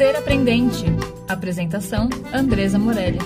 Ser 0.00 0.16
Aprendente. 0.16 0.86
Apresentação: 1.28 2.08
Andresa 2.32 2.78
Morelli. 2.78 3.18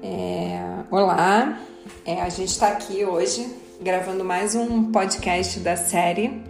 É, 0.00 0.60
olá, 0.88 1.60
é, 2.04 2.22
a 2.22 2.28
gente 2.28 2.50
está 2.50 2.68
aqui 2.68 3.04
hoje 3.04 3.52
gravando 3.80 4.24
mais 4.24 4.54
um 4.54 4.92
podcast 4.92 5.58
da 5.58 5.74
série 5.74 6.44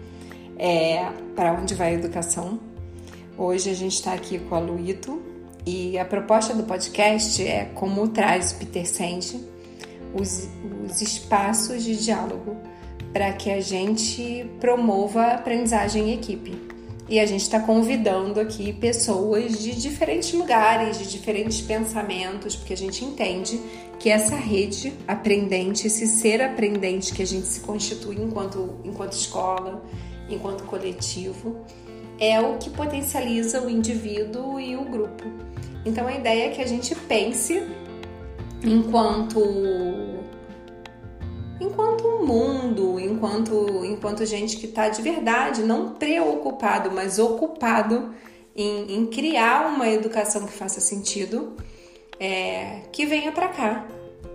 é, 0.59 1.07
Para 1.35 1.55
Onde 1.55 1.75
Vai 1.75 1.93
a 1.93 1.95
Educação. 1.95 2.61
Hoje 3.39 3.71
a 3.71 3.75
gente 3.75 3.95
está 3.95 4.13
aqui 4.13 4.39
com 4.39 4.57
a 4.57 4.59
Luito 4.59 5.23
e 5.65 5.99
a 5.99 6.05
proposta 6.05 6.53
do 6.53 6.65
podcast 6.65 7.43
é 7.43 7.65
como 7.75 8.09
traz 8.09 8.53
Peter 8.53 8.87
Senge 8.87 9.56
os, 10.21 10.49
os 10.85 11.01
espaços 11.03 11.83
de 11.83 11.97
diálogo 11.97 12.57
para 13.13 13.33
que 13.33 13.51
a 13.51 13.61
gente 13.61 14.47
promova 14.61 15.23
a 15.23 15.35
aprendizagem 15.37 16.11
em 16.11 16.15
equipe. 16.15 16.55
E 17.09 17.21
a 17.21 17.25
gente 17.25 17.43
está 17.43 17.61
convidando 17.61 18.41
aqui 18.41 18.73
pessoas 18.73 19.59
de 19.59 19.81
diferentes 19.81 20.33
lugares, 20.33 20.99
de 20.99 21.09
diferentes 21.09 21.61
pensamentos, 21.61 22.57
porque 22.57 22.73
a 22.73 22.77
gente 22.77 23.05
entende 23.05 23.61
que 23.99 24.11
essa 24.11 24.35
rede 24.35 24.93
aprendente, 25.07 25.87
esse 25.87 26.07
ser 26.07 26.43
aprendente 26.43 27.15
que 27.15 27.23
a 27.23 27.27
gente 27.27 27.47
se 27.47 27.61
constitui 27.61 28.17
enquanto, 28.17 28.81
enquanto 28.85 29.13
escola, 29.13 29.85
enquanto 30.29 30.65
coletivo, 30.65 31.57
é 32.19 32.41
o 32.41 32.59
que 32.59 32.71
potencializa 32.71 33.63
o 33.63 33.71
indivíduo 33.71 34.59
e 34.59 34.77
o 34.77 34.85
grupo. 34.85 35.25
Então 35.85 36.09
a 36.09 36.13
ideia 36.13 36.47
é 36.47 36.49
que 36.51 36.61
a 36.61 36.67
gente 36.67 36.95
pense 36.95 37.63
enquanto 38.63 39.41
enquanto 41.61 42.27
mundo, 42.27 43.01
enquanto 43.01 43.85
enquanto 43.85 44.25
gente 44.27 44.57
que 44.57 44.67
está 44.67 44.89
de 44.89 45.01
verdade 45.03 45.63
não 45.63 45.91
preocupado, 45.91 46.91
mas 46.91 47.19
ocupado 47.19 48.15
em, 48.55 48.97
em 48.97 49.07
criar 49.07 49.69
uma 49.69 49.89
educação 49.89 50.47
que 50.47 50.53
faça 50.53 50.81
sentido, 50.81 51.55
é, 52.19 52.83
que 52.93 53.05
venha 53.07 53.33
para 53.33 53.49
cá, 53.49 53.87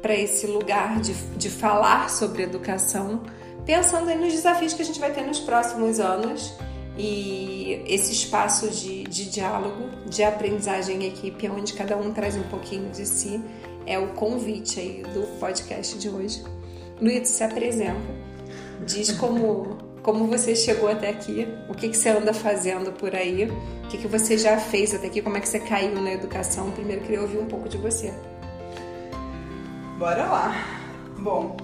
para 0.01 0.15
esse 0.15 0.47
lugar 0.47 0.99
de, 0.99 1.13
de 1.13 1.49
falar 1.49 2.09
sobre 2.09 2.43
educação, 2.43 3.21
pensando 3.65 4.13
nos 4.15 4.33
desafios 4.33 4.73
que 4.73 4.81
a 4.81 4.85
gente 4.85 4.99
vai 4.99 5.11
ter 5.11 5.21
nos 5.21 5.39
próximos 5.39 5.99
anos 5.99 6.53
e 6.97 7.83
esse 7.87 8.11
espaço 8.11 8.69
de, 8.69 9.03
de 9.03 9.29
diálogo, 9.29 9.89
de 10.07 10.23
aprendizagem 10.23 11.03
em 11.03 11.07
equipe, 11.07 11.49
onde 11.49 11.73
cada 11.73 11.97
um 11.97 12.11
traz 12.11 12.35
um 12.35 12.43
pouquinho 12.43 12.89
de 12.91 13.05
si 13.05 13.41
é 13.85 13.97
o 13.99 14.07
convite 14.09 14.79
aí 14.79 15.03
do 15.13 15.21
podcast 15.39 15.97
de 15.97 16.09
hoje. 16.09 16.43
Luiz, 16.99 17.27
se 17.29 17.43
apresenta. 17.43 17.99
Diz 18.85 19.11
como, 19.11 19.77
como 20.01 20.25
você 20.27 20.55
chegou 20.55 20.89
até 20.89 21.09
aqui, 21.09 21.47
o 21.69 21.73
que, 21.73 21.89
que 21.89 21.97
você 21.97 22.09
anda 22.09 22.33
fazendo 22.33 22.91
por 22.91 23.15
aí, 23.15 23.45
o 23.83 23.87
que, 23.87 23.97
que 23.97 24.07
você 24.07 24.37
já 24.37 24.57
fez 24.57 24.93
até 24.93 25.07
aqui, 25.07 25.21
como 25.21 25.37
é 25.37 25.39
que 25.39 25.47
você 25.47 25.59
caiu 25.59 26.01
na 26.01 26.11
educação. 26.11 26.71
Primeiro 26.71 27.01
queria 27.01 27.21
ouvir 27.21 27.39
um 27.39 27.45
pouco 27.45 27.69
de 27.69 27.77
você. 27.77 28.13
Bora 29.97 30.25
lá. 30.25 30.55
Bom. 31.19 31.57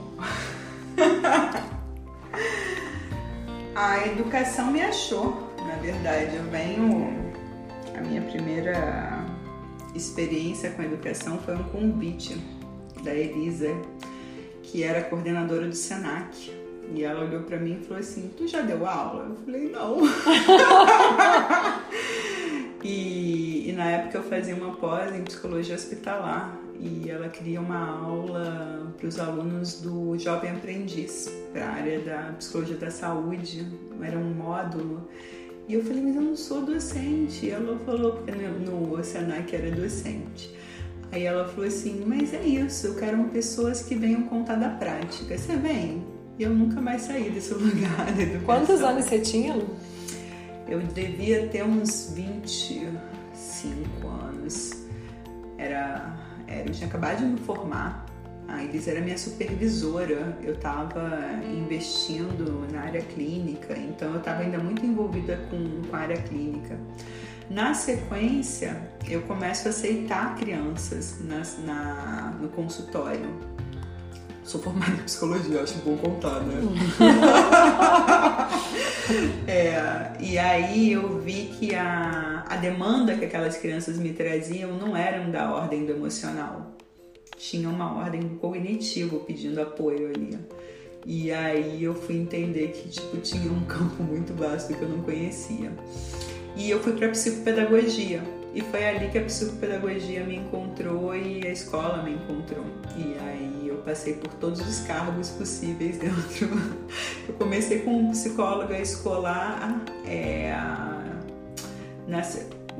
A 3.75 4.07
educação 4.07 4.71
me 4.71 4.81
achou, 4.81 5.51
na 5.65 5.75
verdade. 5.75 6.35
Eu 6.35 6.43
venho. 6.45 7.15
A 7.95 8.01
minha 8.01 8.21
primeira 8.21 9.16
experiência 9.97 10.71
com 10.71 10.81
a 10.81 10.85
educação 10.85 11.37
foi 11.39 11.55
um 11.55 11.63
convite 11.63 12.37
da 13.03 13.13
Elisa, 13.13 13.69
que 14.63 14.83
era 14.83 15.01
coordenadora 15.03 15.67
do 15.67 15.75
SENAC. 15.75 16.55
E 16.93 17.03
ela 17.03 17.25
olhou 17.25 17.43
para 17.43 17.57
mim 17.57 17.79
e 17.81 17.83
falou 17.83 17.99
assim: 17.99 18.31
Tu 18.37 18.47
já 18.47 18.61
deu 18.61 18.85
aula? 18.87 19.25
Eu 19.29 19.35
falei: 19.43 19.69
Não. 19.69 19.97
e, 22.81 23.69
e 23.69 23.73
na 23.73 23.91
época 23.91 24.19
eu 24.19 24.23
fazia 24.23 24.55
uma 24.55 24.73
pós 24.75 25.13
em 25.13 25.23
psicologia 25.23 25.75
hospitalar 25.75 26.57
e 26.79 27.09
ela 27.09 27.27
queria 27.27 27.59
uma 27.59 27.99
aula 28.03 28.93
para 28.97 29.07
os 29.07 29.19
alunos 29.19 29.81
do 29.81 30.17
Jovem 30.17 30.51
Aprendiz, 30.51 31.29
para 31.51 31.65
a 31.65 31.69
área 31.71 31.99
da 31.99 32.33
psicologia 32.37 32.77
da 32.77 32.91
saúde, 32.91 33.67
era 34.01 34.17
um 34.17 34.33
módulo. 34.33 35.09
E 35.67 35.73
eu 35.73 35.83
falei, 35.83 36.01
mas 36.01 36.15
eu 36.15 36.21
não 36.21 36.35
sou 36.35 36.65
docente. 36.65 37.47
E 37.47 37.49
ela 37.51 37.77
falou, 37.79 38.13
porque 38.13 38.31
no, 38.31 39.03
Senac 39.03 39.53
era 39.53 39.69
docente. 39.69 40.55
Aí 41.11 41.23
ela 41.23 41.47
falou 41.47 41.67
assim, 41.67 42.03
mas 42.05 42.33
é 42.33 42.41
isso, 42.41 42.87
eu 42.87 42.95
quero 42.95 43.23
pessoas 43.25 43.81
que 43.83 43.95
venham 43.95 44.23
contar 44.23 44.55
da 44.55 44.69
prática. 44.69 45.37
Você 45.37 45.55
vem? 45.55 46.05
E 46.39 46.43
eu 46.43 46.51
nunca 46.51 46.79
mais 46.79 47.03
saí 47.03 47.29
desse 47.29 47.53
lugar 47.55 48.09
educação. 48.09 48.41
Quantos 48.45 48.81
anos 48.81 49.05
você 49.05 49.19
tinha, 49.19 49.55
Lu? 49.55 49.75
Eu 50.67 50.79
devia 50.79 51.47
ter 51.47 51.63
uns 51.63 52.13
25 52.13 54.07
anos. 54.07 54.71
Era, 55.57 56.17
era 56.45 56.67
eu 56.67 56.73
tinha 56.73 56.87
acabado 56.87 57.19
de 57.19 57.25
me 57.25 57.39
formar 57.39 58.06
a 58.47 58.63
Elis 58.63 58.87
era 58.87 59.01
minha 59.01 59.17
supervisora, 59.17 60.37
eu 60.41 60.53
estava 60.53 61.19
investindo 61.43 62.65
na 62.71 62.81
área 62.81 63.01
clínica, 63.01 63.77
então 63.77 64.11
eu 64.13 64.19
estava 64.19 64.41
ainda 64.41 64.57
muito 64.57 64.85
envolvida 64.85 65.37
com, 65.49 65.81
com 65.89 65.95
a 65.95 65.99
área 65.99 66.17
clínica. 66.17 66.79
Na 67.49 67.73
sequência, 67.73 68.89
eu 69.07 69.21
começo 69.23 69.67
a 69.67 69.71
aceitar 69.71 70.35
crianças 70.35 71.17
na, 71.21 71.41
na 71.65 72.37
no 72.41 72.47
consultório. 72.49 73.29
Sou 74.43 74.61
formada 74.61 74.93
em 74.93 75.03
psicologia, 75.03 75.61
acho 75.61 75.77
bom 75.79 75.97
contar, 75.97 76.39
né? 76.39 76.55
é, 79.45 80.13
e 80.21 80.39
aí 80.39 80.93
eu 80.93 81.19
vi 81.19 81.53
que 81.59 81.75
a, 81.75 82.45
a 82.47 82.55
demanda 82.55 83.15
que 83.15 83.25
aquelas 83.25 83.57
crianças 83.57 83.97
me 83.97 84.13
traziam 84.13 84.71
não 84.77 84.95
eram 84.95 85.29
da 85.31 85.53
ordem 85.53 85.85
do 85.85 85.91
emocional 85.91 86.77
tinha 87.37 87.69
uma 87.69 87.97
ordem 87.97 88.21
do 88.21 88.35
cognitivo 88.35 89.19
pedindo 89.21 89.61
apoio 89.61 90.09
ali. 90.09 90.37
E 91.05 91.31
aí 91.31 91.83
eu 91.83 91.93
fui 91.93 92.17
entender 92.17 92.69
que 92.69 92.89
tipo 92.89 93.17
tinha 93.17 93.51
um 93.51 93.63
campo 93.65 94.03
muito 94.03 94.33
vasto 94.33 94.73
que 94.73 94.81
eu 94.81 94.89
não 94.89 95.01
conhecia. 95.03 95.71
E 96.55 96.69
eu 96.69 96.81
fui 96.81 96.93
para 96.93 97.09
psicopedagogia. 97.09 98.21
E 98.53 98.61
foi 98.61 98.85
ali 98.85 99.09
que 99.09 99.19
a 99.19 99.23
psicopedagogia 99.23 100.23
me 100.23 100.37
encontrou 100.37 101.15
e 101.15 101.45
a 101.45 101.51
escola 101.51 102.01
me 102.01 102.13
encontrou. 102.13 102.65
E 102.97 103.15
aí 103.19 103.67
eu 103.67 103.77
passei 103.77 104.15
por 104.15 104.33
todos 104.33 104.59
os 104.59 104.79
cargos 104.87 105.29
possíveis 105.29 105.99
dentro. 105.99 106.49
Eu 107.27 107.35
comecei 107.35 107.79
como 107.79 108.09
psicóloga 108.11 108.77
escolar 108.79 109.85
é, 110.05 110.51
na, 112.07 112.23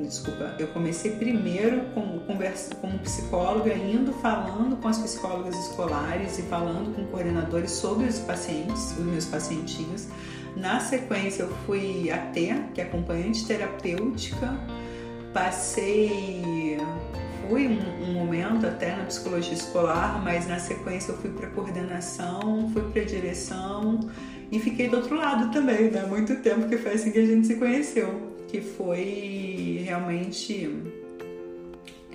desculpa, 0.06 0.56
eu 0.60 0.68
comecei 0.68 1.12
primeiro 1.12 1.82
como, 1.94 2.20
conversa, 2.22 2.76
como 2.76 2.98
psicóloga, 3.00 3.74
indo 3.74 4.14
falando 4.14 4.76
com 4.78 4.88
as 4.88 5.00
psicólogas 5.00 5.56
escolares 5.56 6.38
e 6.38 6.44
falando 6.44 6.96
com 6.96 7.06
coordenadores 7.08 7.72
sobre 7.72 8.08
os 8.08 8.20
pacientes, 8.20 8.92
os 8.92 9.06
meus 9.06 9.26
pacientinhos. 9.26 10.08
Na 10.56 10.80
sequência, 10.80 11.44
eu 11.44 11.50
fui 11.66 12.12
até, 12.12 12.64
que 12.74 12.82
é 12.82 12.84
acompanhante 12.84 13.46
terapêutica, 13.46 14.60
passei 15.34 16.78
fui 17.48 17.68
um, 17.68 18.04
um, 18.04 18.14
momento 18.14 18.66
até 18.66 18.96
na 18.96 19.06
psicologia 19.06 19.54
escolar, 19.54 20.22
mas 20.24 20.48
na 20.48 20.60
sequência 20.60 21.12
eu 21.12 21.18
fui 21.18 21.30
para 21.30 21.48
coordenação, 21.48 22.70
fui 22.74 22.82
para 22.92 23.04
direção 23.04 24.00
e 24.52 24.60
fiquei 24.60 24.90
do 24.90 24.98
outro 24.98 25.16
lado 25.16 25.52
também, 25.52 25.90
né? 25.90 26.06
Muito 26.06 26.36
tempo 26.38 26.68
que 26.68 26.78
foi 26.78 26.94
assim 26.94 27.12
que 27.12 27.20
a 27.20 27.26
gente 27.26 27.48
se 27.48 27.56
conheceu 27.56 28.37
que 28.48 28.62
foi 28.62 29.84
realmente 29.86 30.70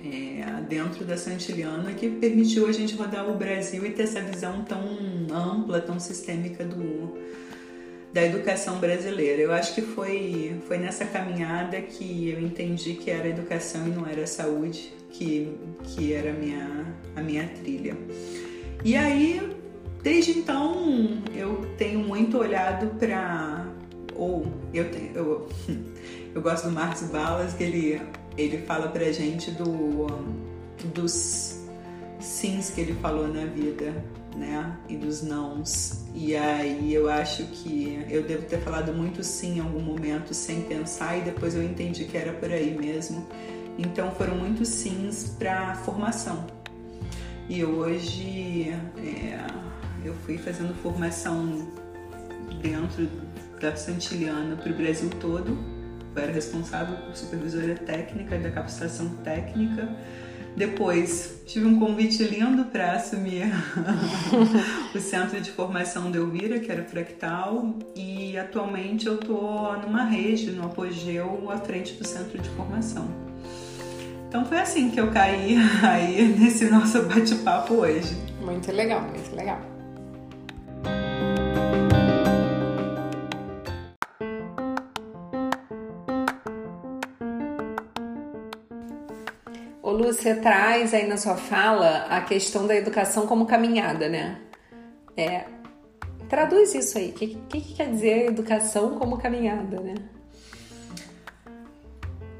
é, 0.03 0.61
dentro 0.67 1.05
da 1.05 1.15
Santiliana 1.15 1.93
que 1.93 2.09
permitiu 2.09 2.67
a 2.67 2.71
gente 2.71 2.95
rodar 2.95 3.29
o 3.29 3.35
Brasil 3.35 3.85
e 3.85 3.91
ter 3.91 4.03
essa 4.03 4.21
visão 4.21 4.63
tão 4.63 4.83
ampla, 5.31 5.79
tão 5.79 5.99
sistêmica 5.99 6.63
do, 6.65 7.17
da 8.11 8.23
educação 8.23 8.79
brasileira. 8.79 9.41
Eu 9.41 9.53
acho 9.53 9.73
que 9.73 9.81
foi, 9.81 10.55
foi 10.67 10.77
nessa 10.77 11.05
caminhada 11.05 11.81
que 11.81 12.29
eu 12.29 12.39
entendi 12.39 12.93
que 12.93 13.09
era 13.09 13.27
educação 13.27 13.87
e 13.87 13.91
não 13.91 14.05
era 14.05 14.27
saúde, 14.27 14.93
que, 15.09 15.55
que 15.83 16.13
era 16.13 16.31
a 16.31 16.33
minha, 16.33 16.85
a 17.15 17.21
minha 17.21 17.47
trilha. 17.47 17.95
E 18.83 18.95
aí, 18.95 19.41
desde 20.03 20.31
então, 20.31 21.21
eu 21.33 21.65
tenho 21.77 21.99
muito 21.99 22.37
olhado 22.37 22.87
para. 22.99 23.65
Ou 24.15 24.45
eu 24.73 24.91
tenho. 24.91 25.11
Eu, 25.15 25.49
Eu 26.33 26.41
gosto 26.41 26.67
do 26.67 26.71
Marcos 26.71 27.03
Balas, 27.03 27.53
que 27.53 27.63
ele, 27.63 28.01
ele 28.35 28.57
fala 28.59 28.87
pra 28.87 29.11
gente 29.11 29.51
do, 29.51 30.07
dos 30.93 31.59
sims 32.19 32.71
que 32.71 32.81
ele 32.81 32.93
falou 32.95 33.27
na 33.27 33.45
vida, 33.45 33.93
né? 34.35 34.75
E 34.89 34.97
dos 34.97 35.21
nãos. 35.21 36.05
E 36.15 36.35
aí 36.35 36.91
eu 36.91 37.07
acho 37.07 37.43
que 37.45 38.03
eu 38.09 38.23
devo 38.23 38.45
ter 38.45 38.59
falado 38.61 38.91
muito 38.93 39.23
sim 39.23 39.57
em 39.57 39.59
algum 39.59 39.81
momento 39.81 40.33
sem 40.33 40.61
pensar 40.61 41.17
e 41.17 41.21
depois 41.21 41.53
eu 41.53 41.63
entendi 41.63 42.05
que 42.05 42.17
era 42.17 42.33
por 42.33 42.51
aí 42.51 42.75
mesmo. 42.75 43.27
Então 43.77 44.11
foram 44.11 44.35
muitos 44.35 44.69
sims 44.69 45.35
para 45.37 45.75
formação. 45.75 46.47
E 47.47 47.63
hoje 47.63 48.69
é, 48.97 49.45
eu 50.03 50.15
fui 50.25 50.37
fazendo 50.39 50.73
formação 50.81 51.67
dentro 52.61 53.07
da 53.61 53.75
Santiliana 53.75 54.55
para 54.55 54.71
o 54.71 54.75
Brasil 54.75 55.09
todo. 55.19 55.72
Eu 56.15 56.21
era 56.21 56.31
responsável 56.31 56.95
por 56.97 57.15
supervisora 57.15 57.75
técnica 57.75 58.37
da 58.37 58.51
capacitação 58.51 59.09
técnica. 59.23 59.89
Depois 60.55 61.41
tive 61.47 61.65
um 61.65 61.79
convite 61.79 62.23
lindo 62.23 62.65
para 62.65 62.93
assumir 62.93 63.51
o 64.93 64.99
Centro 64.99 65.41
de 65.41 65.49
Formação 65.49 66.11
de 66.11 66.19
Elvira, 66.19 66.59
que 66.59 66.71
era 66.71 66.83
Fractal, 66.83 67.75
e 67.95 68.37
atualmente 68.37 69.07
eu 69.07 69.15
estou 69.15 69.75
numa 69.79 70.03
rede, 70.03 70.51
no 70.51 70.65
apogeu, 70.65 71.49
à 71.49 71.57
frente 71.57 71.93
do 71.95 72.07
Centro 72.07 72.37
de 72.37 72.49
Formação. 72.49 73.07
Então 74.29 74.45
foi 74.45 74.59
assim 74.59 74.91
que 74.91 74.99
eu 74.99 75.09
caí 75.11 75.57
aí 75.81 76.35
nesse 76.39 76.65
nosso 76.65 77.01
bate-papo 77.03 77.73
hoje. 77.73 78.15
Muito 78.39 78.71
legal, 78.71 79.01
muito 79.01 79.35
legal. 79.35 79.72
Lu, 89.93 90.05
você 90.05 90.35
traz 90.35 90.93
aí 90.93 91.07
na 91.07 91.17
sua 91.17 91.35
fala 91.35 92.05
a 92.09 92.21
questão 92.21 92.67
da 92.67 92.75
educação 92.75 93.25
como 93.27 93.45
caminhada, 93.45 94.09
né? 94.09 94.39
É, 95.15 95.45
traduz 96.27 96.73
isso 96.73 96.97
aí. 96.97 97.09
O 97.09 97.13
que, 97.13 97.27
que, 97.49 97.61
que 97.61 97.73
quer 97.75 97.89
dizer 97.89 98.27
educação 98.27 98.97
como 98.97 99.17
caminhada, 99.17 99.79
né? 99.79 99.95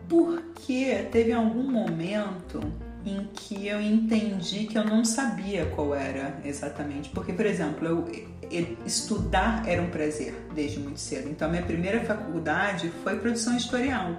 Porque 0.08 1.08
teve 1.12 1.32
algum 1.32 1.72
momento 1.72 2.60
em 3.06 3.28
que 3.34 3.68
eu 3.68 3.82
entendi 3.82 4.66
que 4.66 4.78
eu 4.78 4.86
não 4.86 5.04
sabia 5.04 5.66
qual 5.68 5.94
era 5.94 6.40
exatamente. 6.46 7.10
Porque, 7.10 7.34
por 7.34 7.46
exemplo, 7.46 7.88
eu, 7.88 8.78
estudar 8.86 9.68
era 9.68 9.82
um 9.82 9.90
prazer 9.90 10.34
desde 10.54 10.80
muito 10.80 11.00
cedo. 11.00 11.30
Então, 11.30 11.50
minha 11.50 11.64
primeira 11.64 12.00
faculdade 12.02 12.90
foi 13.04 13.20
produção 13.20 13.54
editorial. 13.54 14.18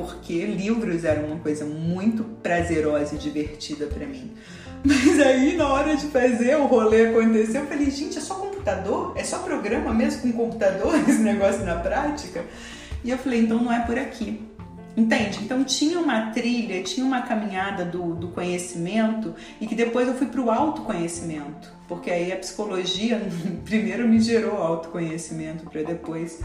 Porque 0.00 0.46
livros 0.46 1.04
eram 1.04 1.26
uma 1.26 1.36
coisa 1.36 1.64
muito 1.64 2.24
prazerosa 2.42 3.14
e 3.14 3.18
divertida 3.18 3.86
para 3.86 4.06
mim. 4.06 4.32
Mas 4.82 5.20
aí, 5.20 5.56
na 5.56 5.68
hora 5.68 5.94
de 5.94 6.06
fazer 6.06 6.56
o 6.56 6.66
rolê 6.66 7.08
acontecer, 7.08 7.58
eu 7.58 7.66
falei, 7.66 7.90
gente, 7.90 8.16
é 8.16 8.20
só 8.20 8.34
computador? 8.34 9.12
É 9.14 9.22
só 9.22 9.40
programa 9.40 9.92
mesmo 9.92 10.22
com 10.22 10.32
computador 10.32 10.94
esse 11.06 11.20
negócio 11.20 11.64
na 11.64 11.76
prática? 11.76 12.44
E 13.04 13.10
eu 13.10 13.18
falei, 13.18 13.40
então 13.40 13.62
não 13.62 13.72
é 13.72 13.80
por 13.80 13.98
aqui. 13.98 14.40
Entende? 14.96 15.38
Então 15.42 15.62
tinha 15.62 15.98
uma 16.00 16.30
trilha, 16.30 16.82
tinha 16.82 17.06
uma 17.06 17.22
caminhada 17.22 17.84
do, 17.84 18.14
do 18.14 18.28
conhecimento 18.28 19.34
e 19.60 19.66
que 19.66 19.74
depois 19.74 20.08
eu 20.08 20.14
fui 20.14 20.26
para 20.26 20.40
o 20.40 20.50
autoconhecimento, 20.50 21.72
porque 21.86 22.10
aí 22.10 22.32
a 22.32 22.36
psicologia 22.36 23.22
primeiro 23.64 24.08
me 24.08 24.20
gerou 24.20 24.56
autoconhecimento 24.58 25.64
para 25.70 25.82
depois 25.82 26.40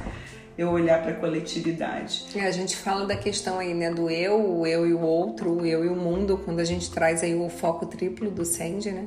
eu 0.57 0.69
olhar 0.69 1.01
para 1.01 1.11
a 1.11 1.15
coletividade. 1.15 2.25
É, 2.35 2.45
a 2.45 2.51
gente 2.51 2.75
fala 2.75 3.05
da 3.05 3.15
questão 3.15 3.59
aí, 3.59 3.73
né, 3.73 3.91
do 3.91 4.09
eu, 4.09 4.59
o 4.59 4.65
eu 4.65 4.87
e 4.87 4.93
o 4.93 5.01
outro, 5.01 5.51
o 5.51 5.65
eu 5.65 5.83
e 5.83 5.89
o 5.89 5.95
mundo, 5.95 6.39
quando 6.43 6.59
a 6.59 6.63
gente 6.63 6.89
traz 6.89 7.23
aí 7.23 7.35
o 7.35 7.49
foco 7.49 7.85
triplo 7.85 8.31
do 8.31 8.45
Sandy, 8.45 8.91
né? 8.91 9.05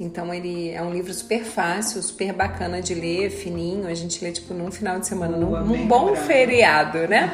Então 0.00 0.34
ele 0.34 0.70
é 0.70 0.82
um 0.82 0.92
livro 0.92 1.12
super 1.14 1.44
fácil, 1.44 2.02
super 2.02 2.32
bacana 2.32 2.82
de 2.82 2.94
ler, 2.94 3.30
fininho. 3.30 3.86
A 3.86 3.94
gente 3.94 4.22
lê 4.24 4.32
tipo 4.32 4.52
num 4.52 4.70
final 4.70 4.98
de 4.98 5.06
semana, 5.06 5.36
Boa, 5.36 5.60
num, 5.60 5.76
num 5.76 5.86
bom 5.86 6.16
feriado, 6.16 7.06
né? 7.06 7.30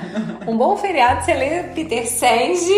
um 0.47 0.57
bom 0.57 0.77
feriado 0.77 1.25
você 1.25 1.33
lê 1.33 1.63
Peter 1.75 2.07
Senge, 2.07 2.75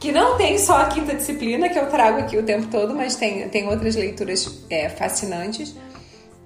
que 0.00 0.10
não 0.10 0.36
tem 0.36 0.58
só 0.58 0.78
a 0.78 0.86
quinta 0.86 1.14
disciplina 1.14 1.68
que 1.68 1.78
eu 1.78 1.86
trago 1.86 2.18
aqui 2.18 2.36
o 2.36 2.42
tempo 2.42 2.66
todo, 2.68 2.94
mas 2.94 3.14
tem, 3.14 3.48
tem 3.48 3.68
outras 3.68 3.94
leituras 3.94 4.64
é, 4.68 4.88
fascinantes. 4.88 5.76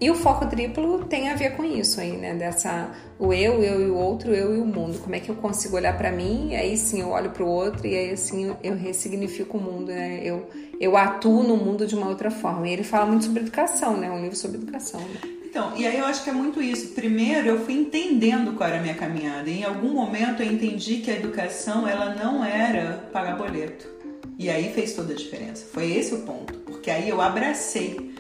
E 0.01 0.11
o 0.11 0.15
foco 0.15 0.47
triplo 0.47 1.05
tem 1.05 1.31
a 1.31 1.35
ver 1.35 1.57
com 1.57 1.65
isso 1.65 2.01
aí, 2.01 2.17
né? 2.17 2.35
Dessa 2.35 2.91
o 3.19 3.33
eu, 3.33 3.63
eu 3.63 3.81
e 3.81 3.91
o 3.91 3.97
outro, 3.97 4.35
eu 4.35 4.57
e 4.57 4.61
o 4.61 4.67
mundo. 4.67 4.99
Como 4.99 5.15
é 5.15 5.21
que 5.21 5.31
eu 5.31 5.37
consigo 5.37 5.77
olhar 5.77 5.97
para 5.97 6.11
mim? 6.11 6.55
Aí 6.57 6.77
sim 6.77 7.01
eu 7.01 7.11
olho 7.11 7.31
para 7.31 7.45
o 7.45 7.49
outro 7.49 7.87
e 7.87 7.97
aí 7.97 8.11
assim 8.11 8.55
eu 8.63 8.77
ressignifico 8.77 9.57
o 9.57 9.61
mundo, 9.61 9.87
né? 9.93 10.21
Eu 10.23 10.49
eu 10.81 10.97
atuo 10.97 11.43
no 11.43 11.57
mundo 11.57 11.87
de 11.87 11.95
uma 11.95 12.09
outra 12.09 12.31
forma. 12.31 12.69
E 12.69 12.73
ele 12.73 12.83
fala 12.83 13.07
muito 13.07 13.25
sobre 13.25 13.41
educação, 13.41 13.97
né? 13.97 14.11
Um 14.11 14.21
livro 14.21 14.37
sobre 14.37 14.57
educação. 14.57 15.01
Né? 15.01 15.31
Então, 15.45 15.73
e 15.77 15.87
aí 15.87 15.99
eu 15.99 16.05
acho 16.05 16.25
que 16.25 16.31
é 16.31 16.33
muito 16.33 16.61
isso. 16.61 16.89
Primeiro, 16.89 17.49
eu 17.49 17.65
fui 17.65 17.75
entendendo 17.75 18.55
qual 18.55 18.69
era 18.69 18.81
a 18.81 18.83
minha 18.83 18.95
caminhada. 18.95 19.49
Em 19.49 19.63
algum 19.63 19.93
momento 19.93 20.43
eu 20.43 20.53
entendi 20.53 20.97
que 20.97 21.11
a 21.11 21.15
educação 21.15 21.87
ela 21.87 22.15
não 22.15 22.45
era 22.45 23.09
pagar 23.13 23.37
boleto. 23.37 23.89
E 24.37 24.51
aí 24.51 24.73
fez 24.73 24.95
toda 24.95 25.13
a 25.13 25.17
diferença. 25.17 25.65
Foi 25.73 25.93
esse 25.93 26.13
o 26.13 26.23
ponto, 26.23 26.55
porque 26.67 26.91
aí 26.91 27.09
eu 27.09 27.21
abracei 27.21 28.13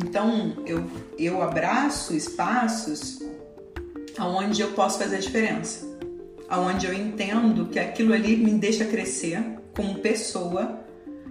então, 0.00 0.56
eu, 0.66 0.84
eu 1.18 1.42
abraço 1.42 2.14
espaços 2.14 3.20
onde 4.18 4.60
eu 4.60 4.72
posso 4.72 4.98
fazer 4.98 5.16
a 5.16 5.20
diferença, 5.20 5.86
onde 6.50 6.86
eu 6.86 6.94
entendo 6.94 7.66
que 7.66 7.78
aquilo 7.78 8.12
ali 8.12 8.36
me 8.36 8.52
deixa 8.52 8.84
crescer 8.84 9.58
como 9.74 9.96
pessoa, 9.96 10.80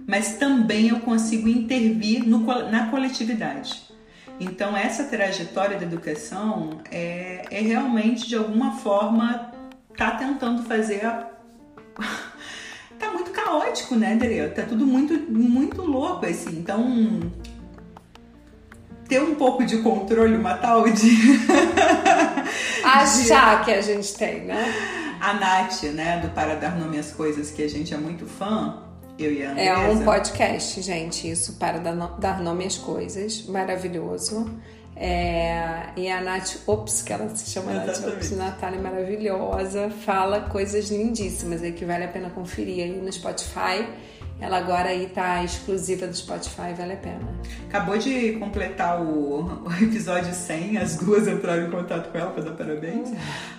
mas 0.06 0.34
também 0.36 0.88
eu 0.88 1.00
consigo 1.00 1.48
intervir 1.48 2.26
no, 2.26 2.40
na 2.70 2.88
coletividade. 2.90 3.82
Então, 4.40 4.76
essa 4.76 5.04
trajetória 5.04 5.78
da 5.78 5.84
educação 5.84 6.80
é, 6.90 7.44
é 7.50 7.60
realmente, 7.60 8.28
de 8.28 8.36
alguma 8.36 8.76
forma, 8.78 9.52
tá 9.96 10.12
tentando 10.12 10.64
fazer 10.64 11.04
a. 11.04 11.30
tá 12.98 13.12
muito 13.12 13.30
caótico, 13.30 13.94
né, 13.94 14.14
Adriel? 14.14 14.52
Tá 14.52 14.62
tudo 14.62 14.84
muito, 14.84 15.14
muito 15.30 15.82
louco, 15.82 16.26
assim. 16.26 16.58
Então, 16.58 17.30
ter 19.08 19.22
um 19.22 19.34
pouco 19.34 19.64
de 19.64 19.78
controle, 19.78 20.36
uma 20.36 20.54
tal 20.54 20.88
de. 20.88 21.10
Achar 22.84 23.60
de... 23.60 23.64
que 23.64 23.70
a 23.70 23.80
gente 23.80 24.14
tem, 24.14 24.44
né? 24.44 24.72
A 25.20 25.34
Nath, 25.34 25.84
né, 25.84 26.18
do 26.20 26.28
Para 26.30 26.56
Dar 26.56 26.76
Nome 26.76 26.98
às 26.98 27.12
Coisas, 27.12 27.50
que 27.50 27.62
a 27.62 27.68
gente 27.68 27.94
é 27.94 27.96
muito 27.96 28.26
fã, 28.26 28.82
eu 29.18 29.32
e 29.32 29.44
a 29.44 29.52
Andresa. 29.52 29.70
É 29.70 29.88
um 29.88 30.04
podcast, 30.04 30.82
gente, 30.82 31.30
isso, 31.30 31.54
Para 31.54 31.78
Dar 31.78 32.42
Nome 32.42 32.66
às 32.66 32.76
Coisas, 32.76 33.46
maravilhoso. 33.46 34.50
É, 34.96 35.86
e 35.96 36.10
a 36.10 36.20
Nath 36.20 36.58
Ops, 36.66 37.02
que 37.02 37.12
ela 37.12 37.28
se 37.30 37.50
chama 37.50 37.72
Exatamente. 37.72 38.00
Nath 38.00 38.14
Ops, 38.14 38.30
Natália 38.32 38.80
maravilhosa, 38.80 39.90
fala 40.04 40.42
coisas 40.42 40.90
lindíssimas 40.90 41.62
aí 41.62 41.72
que 41.72 41.84
vale 41.84 42.04
a 42.04 42.08
pena 42.08 42.30
conferir 42.30 42.84
aí 42.84 43.00
no 43.00 43.10
Spotify. 43.12 43.86
Ela 44.42 44.58
agora 44.58 44.88
aí 44.88 45.06
tá 45.06 45.44
exclusiva 45.44 46.04
do 46.08 46.16
Spotify, 46.16 46.74
vale 46.76 46.94
a 46.94 46.96
pena. 46.96 47.20
Acabou 47.68 47.96
de 47.96 48.32
completar 48.32 49.00
o, 49.00 49.62
o 49.64 49.72
episódio 49.80 50.34
100, 50.34 50.78
as 50.78 50.96
duas 50.96 51.28
entraram 51.28 51.68
em 51.68 51.70
contato 51.70 52.10
com 52.10 52.18
ela 52.18 52.32
para 52.32 52.42
dar 52.42 52.50
parabéns. 52.50 53.10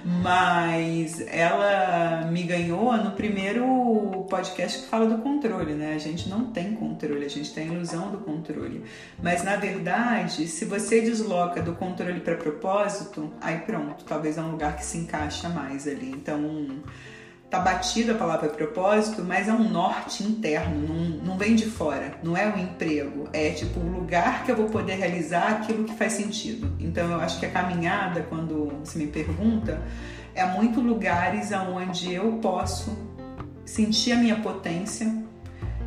Mas 0.04 1.22
ela 1.28 2.30
me 2.30 2.44
ganhou 2.44 2.98
no 2.98 3.12
primeiro 3.12 4.26
podcast 4.30 4.82
que 4.82 4.90
fala 4.90 5.06
do 5.06 5.20
controle, 5.20 5.74
né? 5.74 5.94
A 5.96 6.00
gente 6.00 6.28
não 6.28 6.52
tem 6.52 6.76
controle, 6.76 7.26
a 7.26 7.30
gente 7.30 7.54
tem 7.54 7.70
a 7.70 7.74
ilusão 7.74 8.12
do 8.12 8.18
controle. 8.18 8.84
Mas 9.22 9.42
na 9.42 9.56
verdade, 9.56 10.48
se 10.48 10.66
você 10.66 11.00
desloca 11.00 11.62
do 11.62 11.76
controle 11.76 12.20
para 12.20 12.36
propósito, 12.36 13.32
aí 13.40 13.60
pronto, 13.60 14.04
talvez 14.04 14.38
é 14.38 14.42
um 14.42 14.52
lugar 14.52 14.76
que 14.76 14.84
se 14.84 14.98
encaixa 14.98 15.48
mais 15.48 15.88
ali. 15.88 16.12
Então, 16.12 16.84
tá 17.54 17.60
batida 17.60 18.14
a 18.14 18.16
palavra 18.16 18.50
propósito, 18.50 19.24
mas 19.24 19.48
é 19.48 19.54
um 19.54 19.70
norte 19.70 20.24
interno, 20.24 20.76
não, 20.88 20.96
não 21.24 21.38
vem 21.38 21.54
de 21.54 21.68
fora, 21.68 22.16
não 22.24 22.36
é 22.36 22.48
um 22.48 22.58
emprego, 22.58 23.30
é 23.32 23.52
tipo 23.52 23.80
um 23.80 23.92
lugar 23.92 24.44
que 24.44 24.52
eu 24.52 24.56
vou 24.56 24.70
poder 24.70 24.96
realizar 24.96 25.50
aquilo 25.50 25.84
que 25.84 25.94
faz 25.94 26.14
sentido. 26.14 26.76
Então 26.80 27.12
eu 27.12 27.20
acho 27.20 27.40
que 27.40 27.46
a 27.46 27.52
caminhada, 27.52 28.26
quando 28.28 28.74
se 28.84 28.98
me 28.98 29.06
pergunta, 29.06 29.80
é 30.34 30.44
muito 30.44 30.82
lugares 30.82 31.54
aonde 31.54 32.12
eu 32.12 32.40
posso 32.42 32.98
sentir 33.64 34.14
a 34.14 34.16
minha 34.16 34.38
potência 34.38 35.16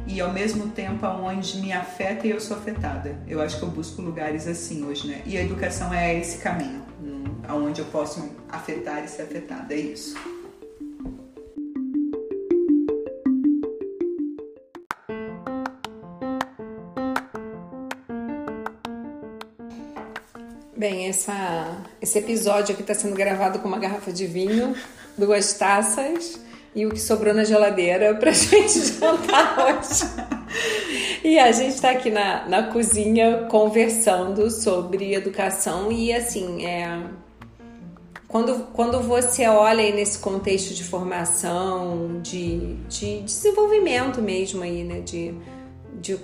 e 0.07 0.21
ao 0.21 0.33
mesmo 0.33 0.69
tempo 0.69 1.05
aonde 1.05 1.59
me 1.59 1.73
afeta 1.73 2.29
e 2.29 2.31
eu 2.31 2.39
sou 2.39 2.57
afetada. 2.57 3.19
Eu 3.27 3.43
acho 3.43 3.59
que 3.59 3.65
eu 3.65 3.71
busco 3.71 4.01
lugares 4.01 4.47
assim 4.47 4.85
hoje, 4.85 5.09
né? 5.09 5.21
E 5.27 5.37
a 5.37 5.43
educação 5.43 5.93
é 5.93 6.17
esse 6.17 6.39
caminho, 6.39 6.81
aonde 7.49 7.81
eu 7.81 7.87
posso 7.87 8.31
afetar 8.49 9.03
e 9.05 9.09
ser 9.09 9.23
afetada, 9.23 9.75
é 9.75 9.79
isso. 9.79 10.36
Bem, 20.89 21.09
essa, 21.09 21.83
esse 22.01 22.17
episódio 22.17 22.73
aqui 22.73 22.81
está 22.81 22.95
sendo 22.95 23.17
gravado 23.17 23.59
com 23.59 23.67
uma 23.67 23.77
garrafa 23.77 24.13
de 24.13 24.25
vinho, 24.25 24.73
duas 25.19 25.53
taças 25.55 26.41
e 26.77 26.87
o 26.87 26.91
que 26.91 27.01
sobrou 27.01 27.35
na 27.35 27.43
geladeira 27.43 28.15
para 28.15 28.31
gente 28.31 28.79
jantar 28.93 29.59
hoje. 29.67 30.05
E 31.25 31.41
a 31.41 31.51
gente 31.51 31.75
está 31.75 31.91
aqui 31.91 32.09
na, 32.09 32.49
na 32.49 32.63
cozinha 32.73 33.49
conversando 33.51 34.49
sobre 34.49 35.13
educação 35.13 35.91
e 35.91 36.13
assim, 36.13 36.65
é, 36.65 37.03
quando, 38.29 38.69
quando 38.73 39.01
você 39.01 39.45
olha 39.49 39.83
aí 39.83 39.93
nesse 39.93 40.21
contexto 40.21 40.73
de 40.73 40.85
formação, 40.85 42.21
de, 42.23 42.77
de 42.89 43.23
desenvolvimento 43.23 44.23
mesmo 44.23 44.63
aí, 44.63 44.85
né, 44.85 45.01
de, 45.01 45.35
de 46.01 46.17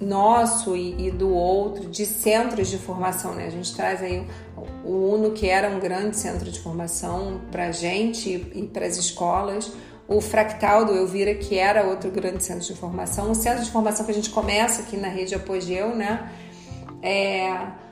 nosso 0.00 0.76
e, 0.76 1.06
e, 1.06 1.10
do 1.10 1.30
outro, 1.30 1.88
de 1.88 2.04
centros 2.04 2.68
de 2.68 2.78
formação, 2.78 3.34
né? 3.34 3.46
A 3.46 3.50
gente 3.50 3.74
traz 3.74 4.02
aí 4.02 4.26
o 4.84 5.14
UNO, 5.14 5.32
que 5.32 5.48
era 5.48 5.68
um 5.70 5.80
grande 5.80 6.16
centro 6.16 6.50
de 6.50 6.60
formação 6.60 7.40
para 7.50 7.68
a 7.68 7.72
gente 7.72 8.28
e, 8.28 8.60
e 8.60 8.66
para 8.66 8.86
as 8.86 8.96
escolas, 8.96 9.72
o 10.06 10.20
Fractal 10.20 10.84
do 10.84 10.94
Elvira, 10.94 11.34
que 11.34 11.58
era 11.58 11.84
outro 11.84 12.10
grande 12.10 12.44
centro 12.44 12.64
de 12.64 12.74
formação, 12.74 13.30
o 13.30 13.34
centro 13.34 13.64
de 13.64 13.70
formação 13.70 14.04
que 14.04 14.12
a 14.12 14.14
gente 14.14 14.30
começa 14.30 14.82
aqui 14.82 14.96
na 14.96 15.08
rede 15.08 15.34
Apogeu, 15.34 15.94
né? 15.96 16.30
É... 17.02 17.86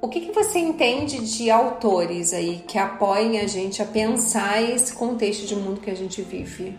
O 0.00 0.08
que, 0.08 0.20
que 0.20 0.32
você 0.32 0.58
entende 0.58 1.18
de 1.18 1.50
autores 1.50 2.32
aí 2.32 2.62
que 2.66 2.78
apoiem 2.78 3.40
a 3.40 3.46
gente 3.46 3.82
a 3.82 3.84
pensar 3.84 4.62
esse 4.62 4.92
contexto 4.92 5.46
de 5.46 5.56
mundo 5.56 5.80
que 5.80 5.90
a 5.90 5.96
gente 5.96 6.22
vive? 6.22 6.78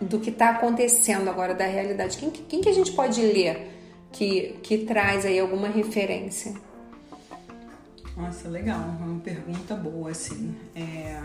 Do 0.00 0.20
que 0.20 0.30
está 0.30 0.50
acontecendo 0.50 1.28
agora, 1.28 1.54
da 1.54 1.66
realidade? 1.66 2.16
Quem, 2.16 2.30
quem 2.30 2.60
que 2.60 2.68
a 2.68 2.72
gente 2.72 2.92
pode 2.92 3.20
ler 3.20 3.79
que, 4.12 4.58
que 4.62 4.78
traz 4.78 5.24
aí 5.24 5.38
alguma 5.38 5.68
referência? 5.68 6.54
Nossa, 8.16 8.48
legal, 8.48 8.80
uma 9.00 9.20
pergunta 9.20 9.74
boa, 9.74 10.10
assim. 10.10 10.54
É... 10.74 11.20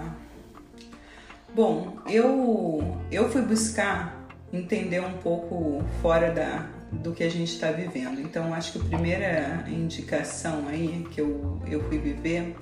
Bom, 1.53 1.97
eu, 2.07 2.97
eu 3.11 3.29
fui 3.29 3.41
buscar 3.41 4.27
entender 4.51 5.01
um 5.01 5.13
pouco 5.13 5.83
fora 6.01 6.31
da, 6.31 6.69
do 6.91 7.11
que 7.11 7.23
a 7.23 7.29
gente 7.29 7.53
está 7.53 7.71
vivendo. 7.71 8.21
Então, 8.21 8.53
acho 8.53 8.73
que 8.73 8.79
a 8.79 8.83
primeira 8.83 9.65
indicação 9.67 10.67
aí 10.67 11.05
que 11.11 11.21
eu, 11.21 11.61
eu 11.67 11.81
fui 11.83 11.97
viver 11.97 12.55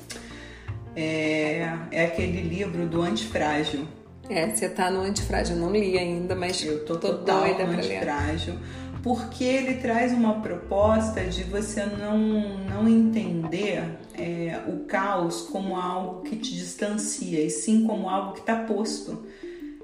é, 0.96 1.68
é 1.92 2.06
aquele 2.06 2.42
livro 2.42 2.86
do 2.88 3.01
Antifrágil. 3.01 3.88
É, 4.30 4.48
você 4.50 4.70
tá 4.70 4.89
no 4.89 5.01
Antifrágil, 5.01 5.56
eu 5.56 5.62
não 5.62 5.72
li 5.72 5.98
ainda, 5.98 6.34
mas 6.34 6.63
eu 6.63 6.86
tô, 6.86 6.98
tô 6.98 7.13
doida 7.13 7.65
no 7.65 7.74
Antifrágil. 7.74 8.53
Ler 8.53 8.83
porque 9.03 9.43
ele 9.43 9.75
traz 9.75 10.13
uma 10.13 10.39
proposta 10.41 11.25
de 11.25 11.43
você 11.43 11.86
não, 11.86 12.57
não 12.60 12.88
entender 12.88 13.83
é, 14.17 14.62
o 14.65 14.86
caos 14.86 15.41
como 15.41 15.75
algo 15.75 16.22
que 16.22 16.38
te 16.38 16.55
distancia, 16.55 17.43
e 17.43 17.50
sim 17.50 17.86
como 17.86 18.10
algo 18.10 18.31
que 18.31 18.39
está 18.39 18.55
posto. 18.55 19.25